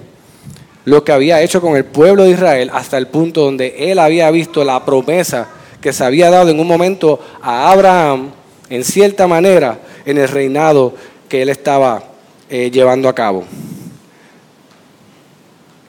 [0.86, 4.30] lo que había hecho con el pueblo de Israel, hasta el punto donde él había
[4.32, 5.48] visto la promesa
[5.82, 8.32] que se había dado en un momento a Abraham,
[8.70, 10.94] en cierta manera, en el reinado
[11.28, 12.04] que él estaba
[12.50, 13.46] eh, llevando a cabo.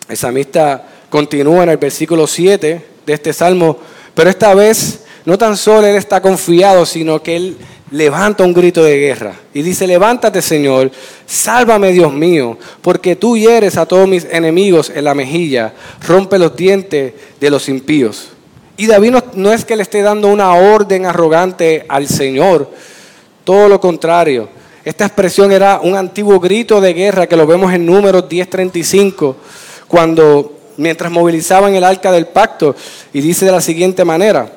[0.09, 3.79] El salmista continúa en el versículo 7 de este salmo,
[4.15, 7.57] pero esta vez no tan solo él está confiado, sino que él
[7.91, 10.91] levanta un grito de guerra y dice, levántate Señor,
[11.27, 15.73] sálvame Dios mío, porque tú hieres a todos mis enemigos en la mejilla,
[16.07, 18.31] rompe los dientes de los impíos.
[18.81, 22.71] Y David no, es que le esté dando una orden arrogante al Señor,
[23.45, 24.49] todo lo contrario.
[24.83, 29.37] Esta expresión era un antiguo grito de guerra que lo vemos en números 10:35,
[29.87, 32.75] cuando mientras movilizaban el arca del pacto,
[33.13, 34.51] y dice de la siguiente manera,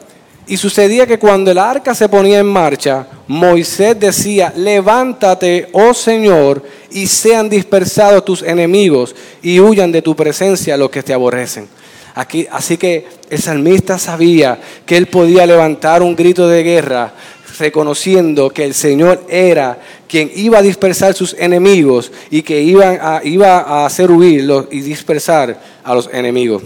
[0.47, 6.63] y sucedía que cuando el arca se ponía en marcha, Moisés decía, levántate, oh Señor,
[6.91, 11.67] y sean dispersados tus enemigos y huyan de tu presencia los que te aborrecen.
[12.15, 17.13] Aquí, así que el salmista sabía que él podía levantar un grito de guerra
[17.57, 23.59] reconociendo que el Señor era quien iba a dispersar sus enemigos y que a, iba
[23.59, 26.63] a hacer huir y dispersar a los enemigos.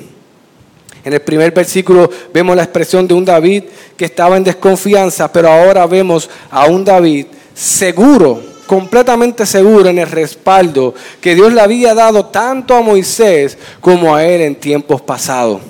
[1.04, 3.64] En el primer versículo vemos la expresión de un David
[3.96, 10.08] que estaba en desconfianza, pero ahora vemos a un David seguro, completamente seguro en el
[10.08, 15.62] respaldo que Dios le había dado tanto a Moisés como a él en tiempos pasados.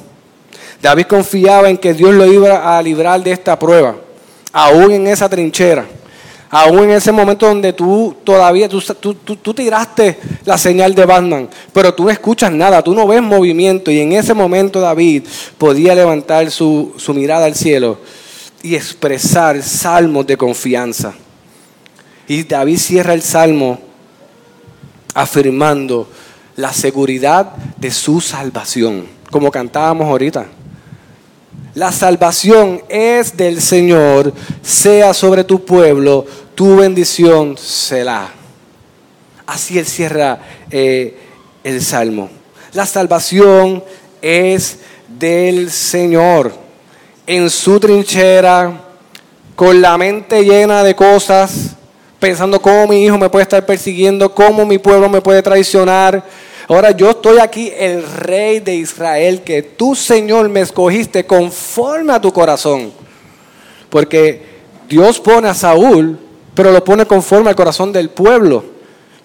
[0.81, 3.95] David confiaba en que Dios lo iba a librar de esta prueba,
[4.51, 5.85] aún en esa trinchera,
[6.49, 8.81] aún en ese momento donde tú todavía, tú,
[9.13, 13.89] tú, tiraste la señal de Batman, pero tú no escuchas nada, tú no ves movimiento
[13.89, 15.23] y en ese momento David
[15.57, 17.97] podía levantar su, su mirada al cielo
[18.61, 21.13] y expresar salmos de confianza.
[22.27, 23.79] Y David cierra el salmo
[25.13, 26.09] afirmando
[26.57, 30.47] la seguridad de su salvación, como cantábamos ahorita.
[31.73, 38.29] La salvación es del Señor, sea sobre tu pueblo, tu bendición será.
[39.45, 40.39] Así él cierra
[40.71, 41.17] eh,
[41.63, 42.29] el salmo.
[42.73, 43.83] La salvación
[44.21, 46.53] es del Señor.
[47.25, 48.81] En su trinchera,
[49.55, 51.76] con la mente llena de cosas,
[52.19, 56.23] pensando cómo mi hijo me puede estar persiguiendo, cómo mi pueblo me puede traicionar,
[56.69, 62.19] Ahora yo estoy aquí, el rey de Israel, que tú, Señor, me escogiste conforme a
[62.19, 62.91] tu corazón.
[63.89, 64.41] Porque
[64.89, 66.19] Dios pone a Saúl,
[66.53, 68.65] pero lo pone conforme al corazón del pueblo.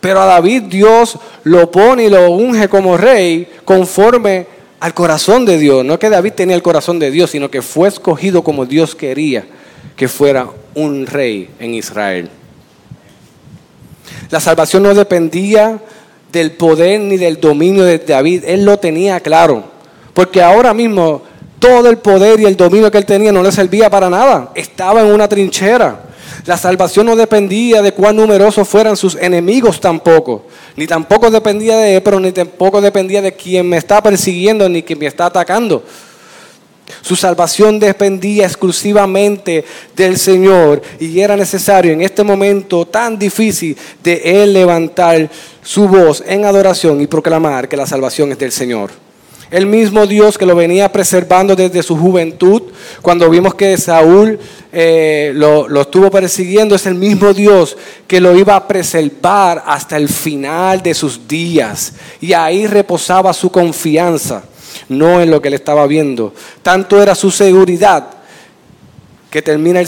[0.01, 4.47] Pero a David Dios lo pone y lo unge como rey conforme
[4.79, 5.85] al corazón de Dios.
[5.85, 8.95] No es que David tenía el corazón de Dios, sino que fue escogido como Dios
[8.95, 9.45] quería
[9.97, 12.31] que fuera un rey en Israel.
[14.33, 15.79] La salvación no dependía
[16.33, 18.45] del poder ni del dominio de David.
[18.47, 19.63] Él lo tenía claro.
[20.15, 21.21] Porque ahora mismo
[21.59, 24.51] todo el poder y el dominio que él tenía no le servía para nada.
[24.55, 26.01] Estaba en una trinchera.
[26.47, 30.47] La salvación no dependía de cuán numerosos fueran sus enemigos tampoco.
[30.77, 34.83] Ni tampoco dependía de él, pero ni tampoco dependía de quien me está persiguiendo ni
[34.83, 35.85] quien me está atacando.
[37.01, 39.65] Su salvación dependía exclusivamente
[39.97, 45.31] del Señor y era necesario en este momento tan difícil de Él levantar
[45.63, 48.91] su voz en adoración y proclamar que la salvación es del Señor.
[49.51, 52.63] El mismo Dios que lo venía preservando desde su juventud,
[53.03, 54.39] cuando vimos que Saúl
[54.73, 57.77] eh, lo, lo estuvo persiguiendo, es el mismo Dios
[58.07, 61.93] que lo iba a preservar hasta el final de sus días.
[62.19, 64.43] Y ahí reposaba su confianza
[64.89, 66.35] no en lo que él estaba viendo.
[66.63, 68.07] Tanto era su seguridad
[69.33, 69.87] que termina el,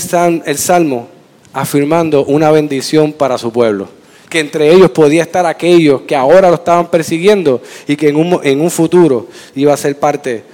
[0.58, 1.08] salmo
[1.52, 3.88] afirmando una bendición para su pueblo.
[4.30, 8.16] Que entre ellos podía estar aquellos que ahora lo estaban persiguiendo y que en
[8.60, 10.44] un, futuro iba a ser parte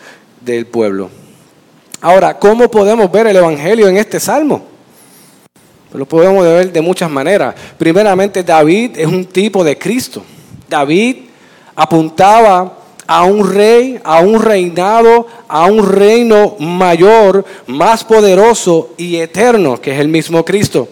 [0.41, 1.09] del pueblo.
[2.01, 4.65] Ahora, ¿cómo podemos ver el Evangelio en este salmo?
[5.93, 7.55] Lo podemos ver de muchas maneras.
[7.79, 10.25] Primeramente, David es un tipo de Cristo.
[10.69, 11.17] David
[11.77, 12.80] apuntaba
[13.11, 19.91] a un rey, a un reinado, a un reino mayor, más poderoso y eterno, que
[19.91, 20.87] es el mismo Cristo.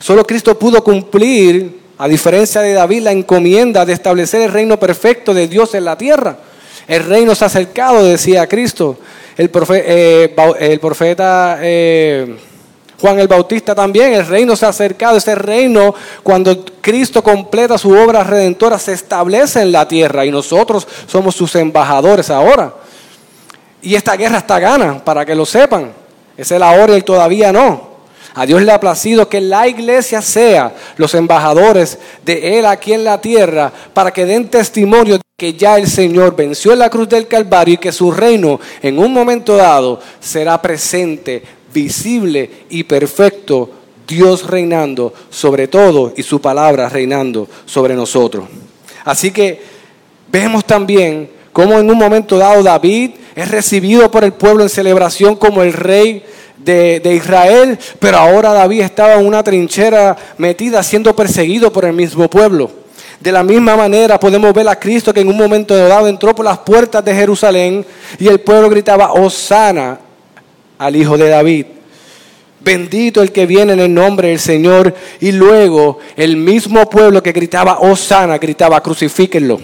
[0.00, 5.32] Solo Cristo pudo cumplir, a diferencia de David, la encomienda de establecer el reino perfecto
[5.32, 6.38] de Dios en la tierra.
[6.88, 8.98] El reino se ha acercado, decía Cristo.
[9.36, 12.36] El, eh, profeta eh,
[13.00, 17.90] Juan el Bautista también, el reino se ha acercado, ese reino cuando Cristo completa su
[17.92, 22.74] obra redentora se establece en la tierra y nosotros somos sus embajadores ahora.
[23.82, 25.92] Y esta guerra está gana, para que lo sepan.
[26.36, 27.90] Es el ahora y el todavía no.
[28.34, 33.04] A Dios le ha placido que la iglesia sea los embajadores de Él aquí en
[33.04, 37.08] la tierra para que den testimonio de que ya el Señor venció en la cruz
[37.08, 43.70] del Calvario y que su reino en un momento dado será presente visible y perfecto,
[44.06, 48.44] Dios reinando sobre todo y su palabra reinando sobre nosotros.
[49.04, 49.62] Así que
[50.30, 55.36] vemos también cómo en un momento dado David es recibido por el pueblo en celebración
[55.36, 56.24] como el rey
[56.58, 61.94] de, de, Israel, pero ahora David estaba en una trinchera metida siendo perseguido por el
[61.94, 62.70] mismo pueblo.
[63.20, 66.44] De la misma manera podemos ver a Cristo que en un momento dado entró por
[66.44, 67.86] las puertas de Jerusalén
[68.18, 69.98] y el pueblo gritaba, Osana
[70.80, 71.66] al hijo de David.
[72.60, 74.94] Bendito el que viene en el nombre del Señor.
[75.20, 79.60] Y luego el mismo pueblo que gritaba, Osana, gritaba, crucifíquenlo.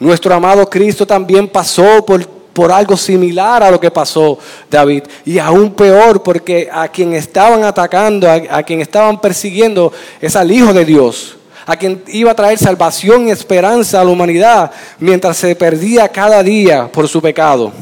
[0.00, 4.38] Nuestro amado Cristo también pasó por, por algo similar a lo que pasó
[4.70, 5.02] David.
[5.26, 9.92] Y aún peor, porque a quien estaban atacando, a, a quien estaban persiguiendo,
[10.22, 11.34] es al Hijo de Dios
[11.66, 16.42] a quien iba a traer salvación y esperanza a la humanidad mientras se perdía cada
[16.42, 17.74] día por su pecado.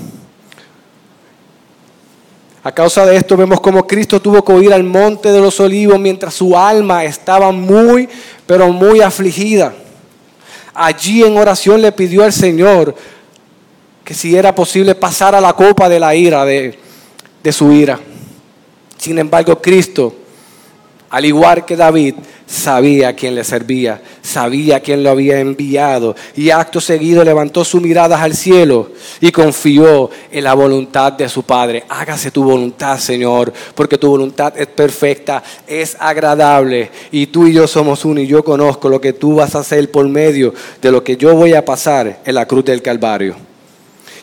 [2.67, 6.01] A causa de esto vemos como Cristo tuvo que ir al monte de los olivos
[6.01, 8.09] mientras su alma estaba muy,
[8.45, 9.73] pero muy afligida.
[10.75, 12.93] Allí en oración le pidió al Señor
[14.03, 16.77] que si era posible pasar a la copa de la ira, de
[17.53, 18.01] su ira.
[18.99, 20.13] Sin embargo, Cristo,
[21.17, 26.79] al igual que David, sabía quién le servía, sabía quién lo había enviado y acto
[26.79, 31.85] seguido levantó sus miradas al cielo y confió en la voluntad de su Padre.
[31.89, 37.67] Hágase tu voluntad, Señor, porque tu voluntad es perfecta, es agradable y tú y yo
[37.67, 40.53] somos uno y yo conozco lo que tú vas a hacer por medio
[40.83, 43.46] de lo que yo voy a pasar en la cruz del Calvario.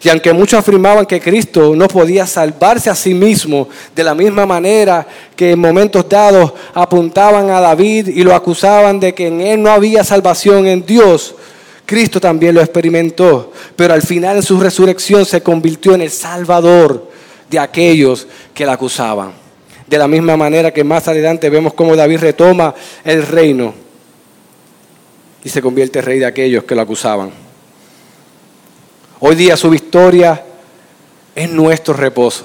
[0.03, 4.45] Y aunque muchos afirmaban que Cristo no podía salvarse a sí mismo de la misma
[4.45, 9.63] manera que en momentos dados apuntaban a David y lo acusaban de que en él
[9.63, 11.35] no había salvación en Dios,
[11.85, 17.09] Cristo también lo experimentó, pero al final en su resurrección se convirtió en el Salvador
[17.49, 19.31] de aquellos que la acusaban.
[19.87, 22.75] De la misma manera que más adelante vemos cómo David retoma
[23.05, 23.73] el reino
[25.43, 27.52] y se convierte en rey de aquellos que lo acusaban.
[29.26, 30.43] Hoy día su victoria
[31.34, 32.43] es nuestro reposo.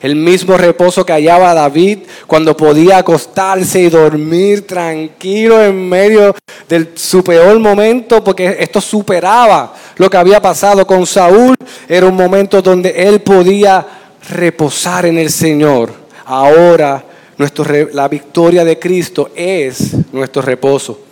[0.00, 6.36] El mismo reposo que hallaba David cuando podía acostarse y dormir tranquilo en medio
[6.68, 11.56] de su peor momento, porque esto superaba lo que había pasado con Saúl.
[11.88, 13.84] Era un momento donde él podía
[14.28, 15.90] reposar en el Señor.
[16.26, 17.04] Ahora
[17.38, 21.09] nuestro, la victoria de Cristo es nuestro reposo.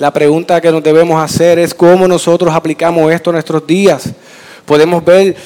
[0.00, 4.08] La pregunta que nos debemos hacer es cómo nosotros aplicamos esto a nuestros días.
[4.64, 5.36] Podemos ver,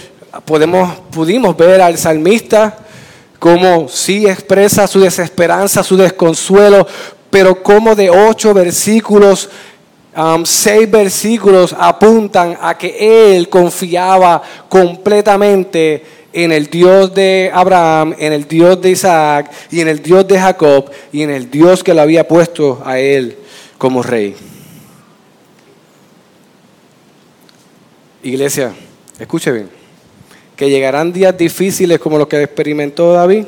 [0.45, 2.79] podemos, pudimos ver al salmista
[3.41, 6.87] como sí expresa su desesperanza, su desconsuelo,
[7.31, 9.51] pero como de ocho versículos,
[10.17, 18.33] um, seis versículos apuntan a que él confiaba completamente en el Dios de Abraham, en
[18.33, 21.93] el Dios de Isaac y en el Dios de Jacob y en el Dios que
[21.93, 23.39] lo había puesto a él
[23.85, 24.35] como rey.
[28.23, 28.73] Iglesia,
[29.19, 29.69] escuche bien,
[30.57, 33.45] que llegarán días difíciles como los que experimentó David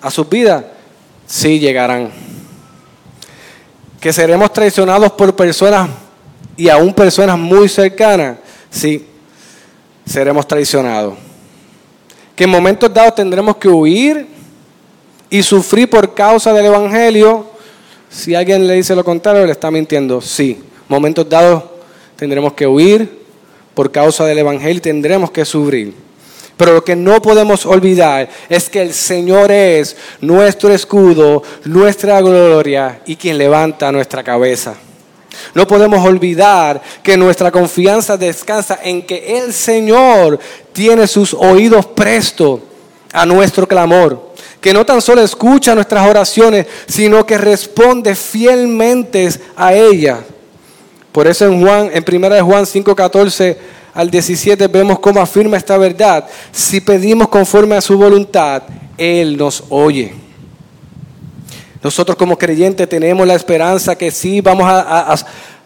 [0.00, 0.64] a sus vidas,
[1.26, 2.12] sí llegarán.
[4.00, 5.90] Que seremos traicionados por personas
[6.56, 8.38] y aún personas muy cercanas,
[8.70, 9.04] sí,
[10.06, 11.14] seremos traicionados.
[12.36, 14.28] Que en momentos dados tendremos que huir
[15.28, 17.57] y sufrir por causa del Evangelio,
[18.10, 20.20] si alguien le dice lo contrario, le está mintiendo.
[20.20, 21.64] Sí, momentos dados
[22.16, 23.18] tendremos que huir
[23.78, 25.94] por causa del Evangelio tendremos que sufrir.
[26.56, 33.00] Pero lo que no podemos olvidar es que el Señor es nuestro escudo, nuestra gloria
[33.06, 34.74] y quien levanta nuestra cabeza.
[35.54, 40.40] No podemos olvidar que nuestra confianza descansa en que el Señor
[40.72, 42.58] tiene sus oídos prestos
[43.12, 44.27] a nuestro clamor
[44.60, 50.20] que no tan solo escucha nuestras oraciones, sino que responde fielmente a ellas.
[51.12, 53.58] Por eso en Juan, en 1 Juan 5, 14
[53.94, 56.24] al 17 vemos cómo afirma esta verdad.
[56.52, 58.62] Si pedimos conforme a su voluntad,
[58.96, 60.12] Él nos oye.
[61.82, 65.16] Nosotros como creyentes tenemos la esperanza que sí vamos a,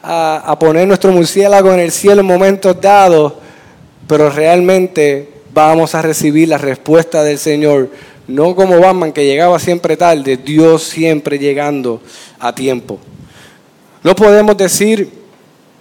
[0.02, 3.32] a poner nuestro murciélago en el cielo en momentos dados,
[4.06, 7.90] pero realmente vamos a recibir la respuesta del Señor
[8.28, 12.00] no como Batman que llegaba siempre tarde, Dios siempre llegando
[12.38, 12.98] a tiempo.
[14.02, 15.10] No podemos decir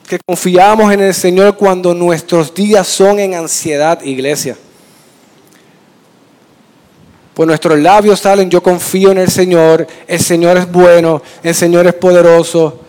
[0.08, 4.58] que confiamos en el Señor cuando nuestros días son en ansiedad, iglesia.
[7.34, 11.88] Pues nuestros labios salen, yo confío en el Señor, el Señor es bueno, el Señor
[11.88, 12.82] es poderoso,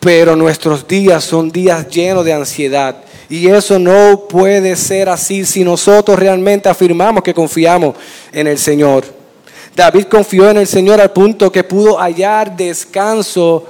[0.00, 2.96] pero nuestros días son días llenos de ansiedad.
[3.28, 7.96] Y eso no puede ser así si nosotros realmente afirmamos que confiamos
[8.32, 9.04] en el Señor.
[9.74, 13.66] David confió en el Señor al punto que pudo hallar descanso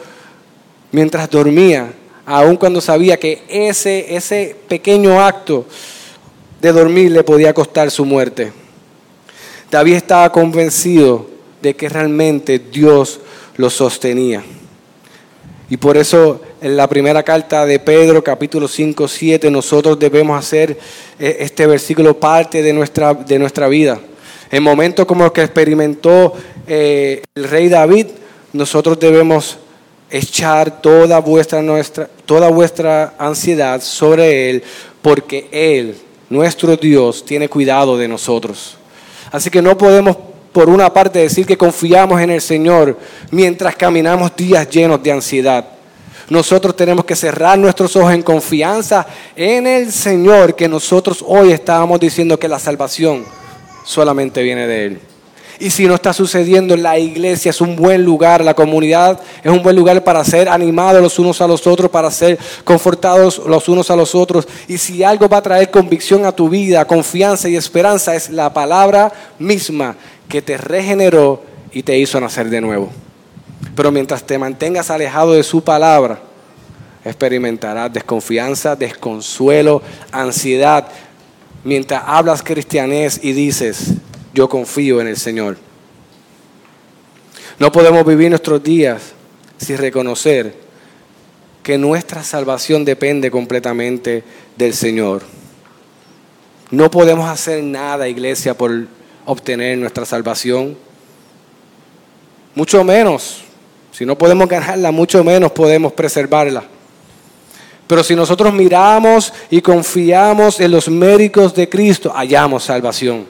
[0.93, 1.93] mientras dormía,
[2.27, 5.67] aun cuando sabía que ese, ese pequeño acto
[6.61, 8.53] de dormir le podía costar su muerte.
[9.71, 11.27] David estaba convencido
[11.61, 13.21] de que realmente Dios
[13.57, 14.43] lo sostenía.
[15.71, 20.79] Y por eso en la primera carta de Pedro, capítulo 5, 7, nosotros debemos hacer
[21.19, 24.01] eh, este versículo parte de nuestra, de nuestra vida.
[24.51, 26.33] En momentos como los que experimentó
[26.67, 28.07] eh, el rey David,
[28.55, 29.59] nosotros debemos
[30.09, 34.63] echar toda vuestra, nuestra, toda vuestra ansiedad sobre Él,
[35.03, 35.95] porque Él,
[36.31, 38.79] nuestro Dios, tiene cuidado de nosotros.
[39.31, 40.17] Así que no podemos
[40.51, 42.99] por una parte decir que confiamos en el Señor
[43.31, 45.75] mientras caminamos días llenos de ansiedad.
[46.29, 49.07] Nosotros tenemos que cerrar nuestros ojos en confianza
[49.37, 53.25] en el Señor, que nosotros hoy estábamos diciendo que la salvación
[53.85, 55.01] solamente viene de Él.
[55.61, 59.63] Y si no está sucediendo, la iglesia es un buen lugar, la comunidad es un
[59.63, 63.91] buen lugar para ser animados los unos a los otros, para ser confortados los unos
[63.91, 64.49] a los otros.
[64.67, 68.53] Y si algo va a traer convicción a tu vida, confianza y esperanza, es la
[68.53, 69.95] palabra misma
[70.29, 72.91] que te regeneró y te hizo nacer de nuevo.
[73.75, 76.21] Pero mientras te mantengas alejado de su palabra,
[77.05, 80.89] experimentarás desconfianza, desconsuelo, ansiedad,
[81.65, 83.95] mientras hablas cristianés y dices,
[84.33, 85.57] yo confío en el Señor.
[87.59, 89.13] No podemos vivir nuestros días
[89.59, 90.55] sin reconocer
[91.63, 94.25] que nuestra salvación depende completamente
[94.57, 95.23] del Señor.
[96.71, 98.87] No podemos hacer nada, iglesia, por
[99.25, 100.77] obtener nuestra salvación.
[102.55, 103.44] Mucho menos,
[103.97, 106.65] si no podemos ganarla, mucho menos podemos preservarla.
[107.87, 113.25] Pero si nosotros miramos y confiamos en los méritos de Cristo, hallamos salvación.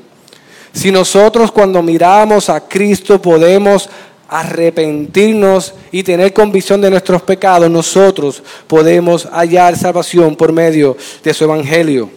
[0.72, 3.90] Si nosotros cuando miramos a Cristo podemos
[4.26, 11.44] arrepentirnos y tener convicción de nuestros pecados, nosotros podemos hallar salvación por medio de su
[11.44, 12.08] Evangelio.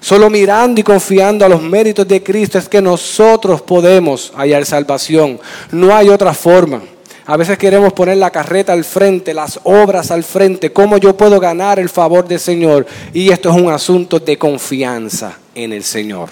[0.00, 5.40] Solo mirando y confiando a los méritos de Cristo es que nosotros podemos hallar salvación.
[5.72, 6.80] No hay otra forma.
[7.28, 11.38] A veces queremos poner la carreta al frente, las obras al frente, cómo yo puedo
[11.38, 12.86] ganar el favor del Señor.
[13.12, 16.30] Y esto es un asunto de confianza en el Señor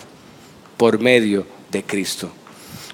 [0.78, 2.30] por medio de Cristo.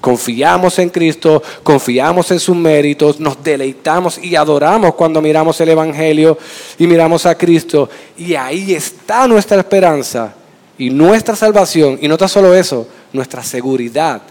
[0.00, 6.36] Confiamos en Cristo, confiamos en sus méritos, nos deleitamos y adoramos cuando miramos el Evangelio
[6.80, 7.88] y miramos a Cristo.
[8.18, 10.34] Y ahí está nuestra esperanza
[10.76, 12.00] y nuestra salvación.
[12.02, 14.22] Y no tan solo eso, nuestra seguridad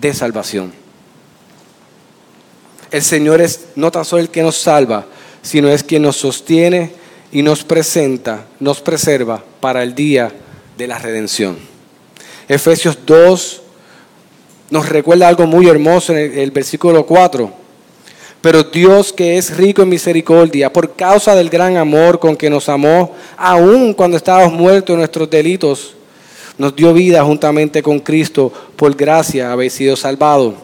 [0.00, 0.81] de salvación.
[2.92, 5.06] El Señor es no tan solo el que nos salva,
[5.40, 6.92] sino es quien nos sostiene
[7.32, 10.30] y nos presenta, nos preserva para el día
[10.76, 11.56] de la redención.
[12.46, 13.62] Efesios 2,
[14.68, 17.50] nos recuerda algo muy hermoso en el, versículo 4.
[18.42, 22.68] Pero Dios que es rico en misericordia, por causa del gran amor con que nos
[22.68, 25.94] amó, aun cuando estábamos muertos en nuestros delitos,
[26.58, 30.54] nos dio vida juntamente con Cristo, por gracia habéis sido salvados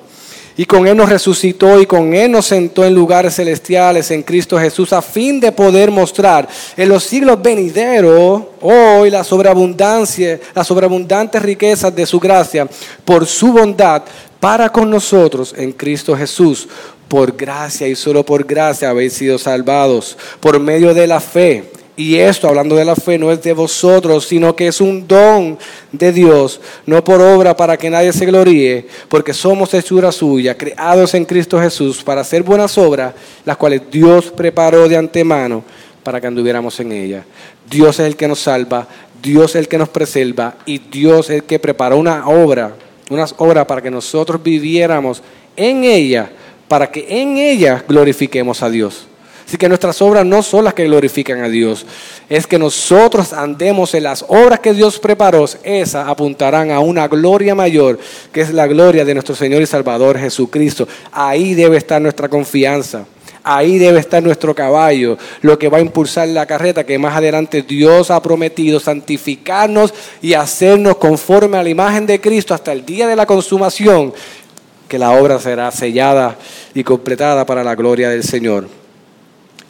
[0.59, 4.59] y con Él nos resucitó y con Él nos sentó en lugares celestiales en Cristo
[4.59, 11.41] Jesús a fin de poder mostrar en los siglos venideros hoy la sobreabundancia, las sobreabundantes
[11.41, 12.69] riquezas de su gracia
[13.05, 14.03] por su bondad
[14.41, 16.69] para con nosotros en Cristo Jesús.
[17.07, 21.71] Por gracia y solo por gracia habéis sido salvados por medio de la fe.
[21.99, 25.59] Y esto, hablando de la fe, no es de vosotros, sino que es un don
[25.91, 31.15] de Dios, no por obra para que nadie se gloríe, porque somos hechura suya, creados
[31.15, 35.65] en Cristo Jesús para hacer buenas obras, las cuales Dios preparó de antemano
[36.05, 37.25] para que anduviéramos en ellas.
[37.69, 38.87] Dios es el que nos salva,
[39.21, 42.77] Dios es el que nos preserva y Dios es el que preparó una obra,
[43.11, 45.21] una obra para que nosotros viviéramos
[45.57, 46.31] en ella,
[46.69, 49.09] para que en ella glorifiquemos a Dios.
[49.49, 51.87] Así que nuestras obras no son las que glorifican a Dios,
[52.29, 57.55] es que nosotros andemos en las obras que Dios preparó, esas apuntarán a una gloria
[57.55, 57.99] mayor,
[58.31, 60.87] que es la gloria de nuestro Señor y Salvador Jesucristo.
[61.13, 63.07] Ahí debe estar nuestra confianza.
[63.43, 67.63] Ahí debe estar nuestro caballo, lo que va a impulsar la carreta que más adelante
[67.63, 73.07] Dios ha prometido santificarnos y hacernos conforme a la imagen de Cristo hasta el día
[73.07, 74.13] de la consumación,
[74.87, 76.37] que la obra será sellada
[76.75, 78.69] y completada para la gloria del Señor.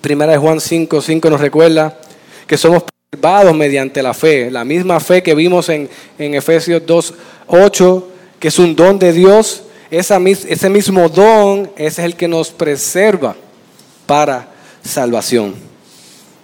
[0.01, 1.99] Primera de Juan 5, 5 nos recuerda
[2.47, 5.89] que somos preservados mediante la fe, la misma fe que vimos en,
[6.19, 7.15] Efesios 2,
[7.49, 13.35] 8, que es un don de Dios, ese mismo don es el que nos preserva
[14.07, 14.49] para
[14.85, 15.55] salvación.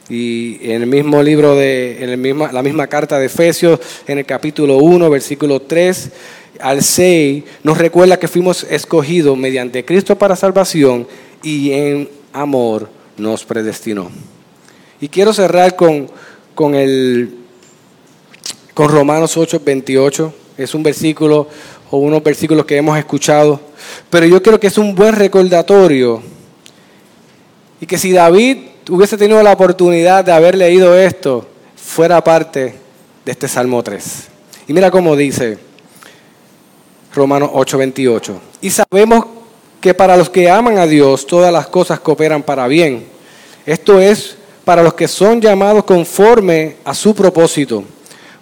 [0.08, 3.78] Y en el mismo libro de, en el misma, la misma carta de Efesios,
[4.08, 6.10] en el capítulo 1, versículo 3
[6.58, 11.06] al 6, nos recuerda que fuimos escogidos mediante Cristo para salvación
[11.42, 14.10] y en amor nos predestinó.
[15.00, 16.10] Y quiero cerrar con,
[16.54, 17.36] con, el,
[18.72, 20.34] con Romanos 8, 28.
[20.56, 21.48] Es un versículo
[21.90, 23.60] o unos versículos que hemos escuchado.
[24.10, 26.22] Pero yo creo que es un buen recordatorio.
[27.80, 28.58] Y que si David
[28.88, 31.46] hubiese tenido la oportunidad de haber leído esto,
[31.76, 32.74] fuera parte
[33.24, 34.28] de este Salmo 3.
[34.68, 35.58] Y mira cómo dice
[37.14, 38.40] Romanos 8, 28.
[38.62, 39.26] Y sabemos
[39.84, 43.04] que para los que aman a Dios todas las cosas cooperan para bien.
[43.66, 47.84] Esto es para los que son llamados conforme a su propósito.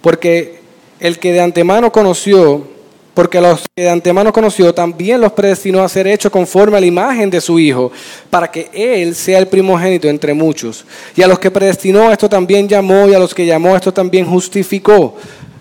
[0.01, 0.61] Porque
[1.01, 2.65] el que de antemano conoció,
[3.13, 6.87] porque los que de antemano conoció también los predestinó a ser hechos conforme a la
[6.87, 7.91] imagen de su Hijo,
[8.31, 10.85] para que Él sea el primogénito entre muchos.
[11.17, 14.27] Y a los que predestinó, esto también llamó, y a los que llamó, esto también
[14.27, 15.17] justificó.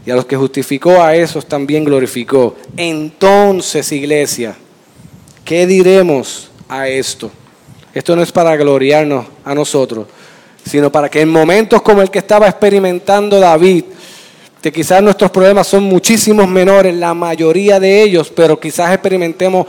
[0.06, 2.56] Y a los que justificó a esos también glorificó.
[2.78, 4.56] Entonces, iglesia,
[5.46, 7.32] ¿qué diremos a esto?
[7.94, 10.08] Esto no es para gloriarnos a nosotros,
[10.66, 13.84] sino para que en momentos como el que estaba experimentando David,
[14.62, 19.66] que quizás nuestros problemas son muchísimos menores, la mayoría de ellos, pero quizás experimentemos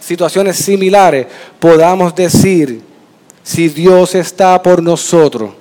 [0.00, 1.26] situaciones similares,
[1.58, 2.82] podamos decir,
[3.42, 5.52] si Dios está por nosotros,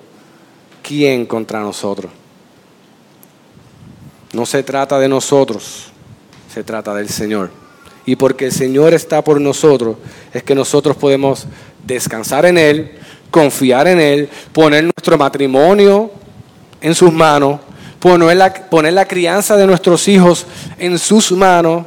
[0.82, 2.12] ¿quién contra nosotros?
[4.34, 5.86] No se trata de nosotros,
[6.52, 7.65] se trata del Señor.
[8.06, 9.98] Y porque el Señor está por nosotros,
[10.34, 11.48] es que nosotros podemos
[11.86, 12.92] descansar en Él,
[13.32, 16.12] confiar en Él, poner nuestro matrimonio
[16.82, 17.60] en sus manos,
[18.00, 18.38] poner
[18.94, 20.46] la, crianza de nuestros hijos
[20.78, 21.86] en sus manos,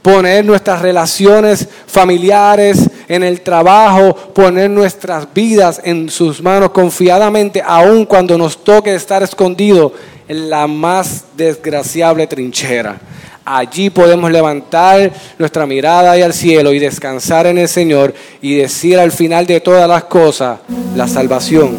[0.00, 8.06] poner nuestras relaciones familiares en el trabajo, poner nuestras vidas en sus manos confiadamente, aun
[8.06, 9.92] cuando nos toque estar escondidos
[10.28, 12.98] en la más desgraciable trinchera.
[13.46, 19.12] Allí podemos levantar nuestra mirada al cielo y descansar en el Señor y decir al
[19.12, 20.60] final de todas las cosas,
[20.96, 21.76] la salvación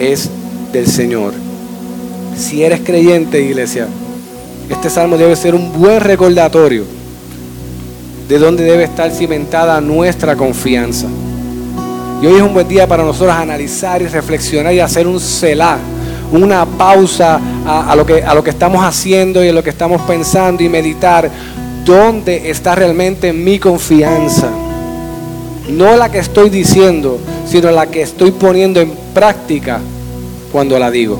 [0.00, 0.28] es
[0.72, 1.32] del Señor.
[2.36, 3.86] Si eres creyente, iglesia,
[4.68, 6.84] este salmo debe ser un buen recordatorio
[8.28, 11.06] de dónde debe estar cimentada nuestra confianza.
[12.20, 15.78] Y hoy es un buen día para nosotros analizar y reflexionar y hacer un celá
[16.32, 20.00] una pausa a, lo que, a lo que estamos haciendo y a lo que estamos
[20.02, 21.30] pensando y meditar
[21.84, 24.50] dónde está realmente mi confianza.
[25.68, 29.80] No la que estoy diciendo, sino la que estoy poniendo en práctica
[30.52, 31.18] cuando la digo.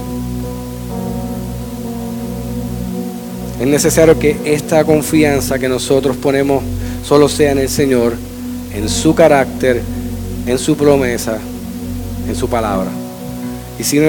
[3.61, 6.63] Es necesario que esta confianza que nosotros ponemos
[7.05, 8.15] solo sea en el Señor,
[8.75, 9.83] en su carácter,
[10.47, 11.39] en su promesa,
[12.27, 12.89] en su palabra.
[13.81, 14.05] Y si no,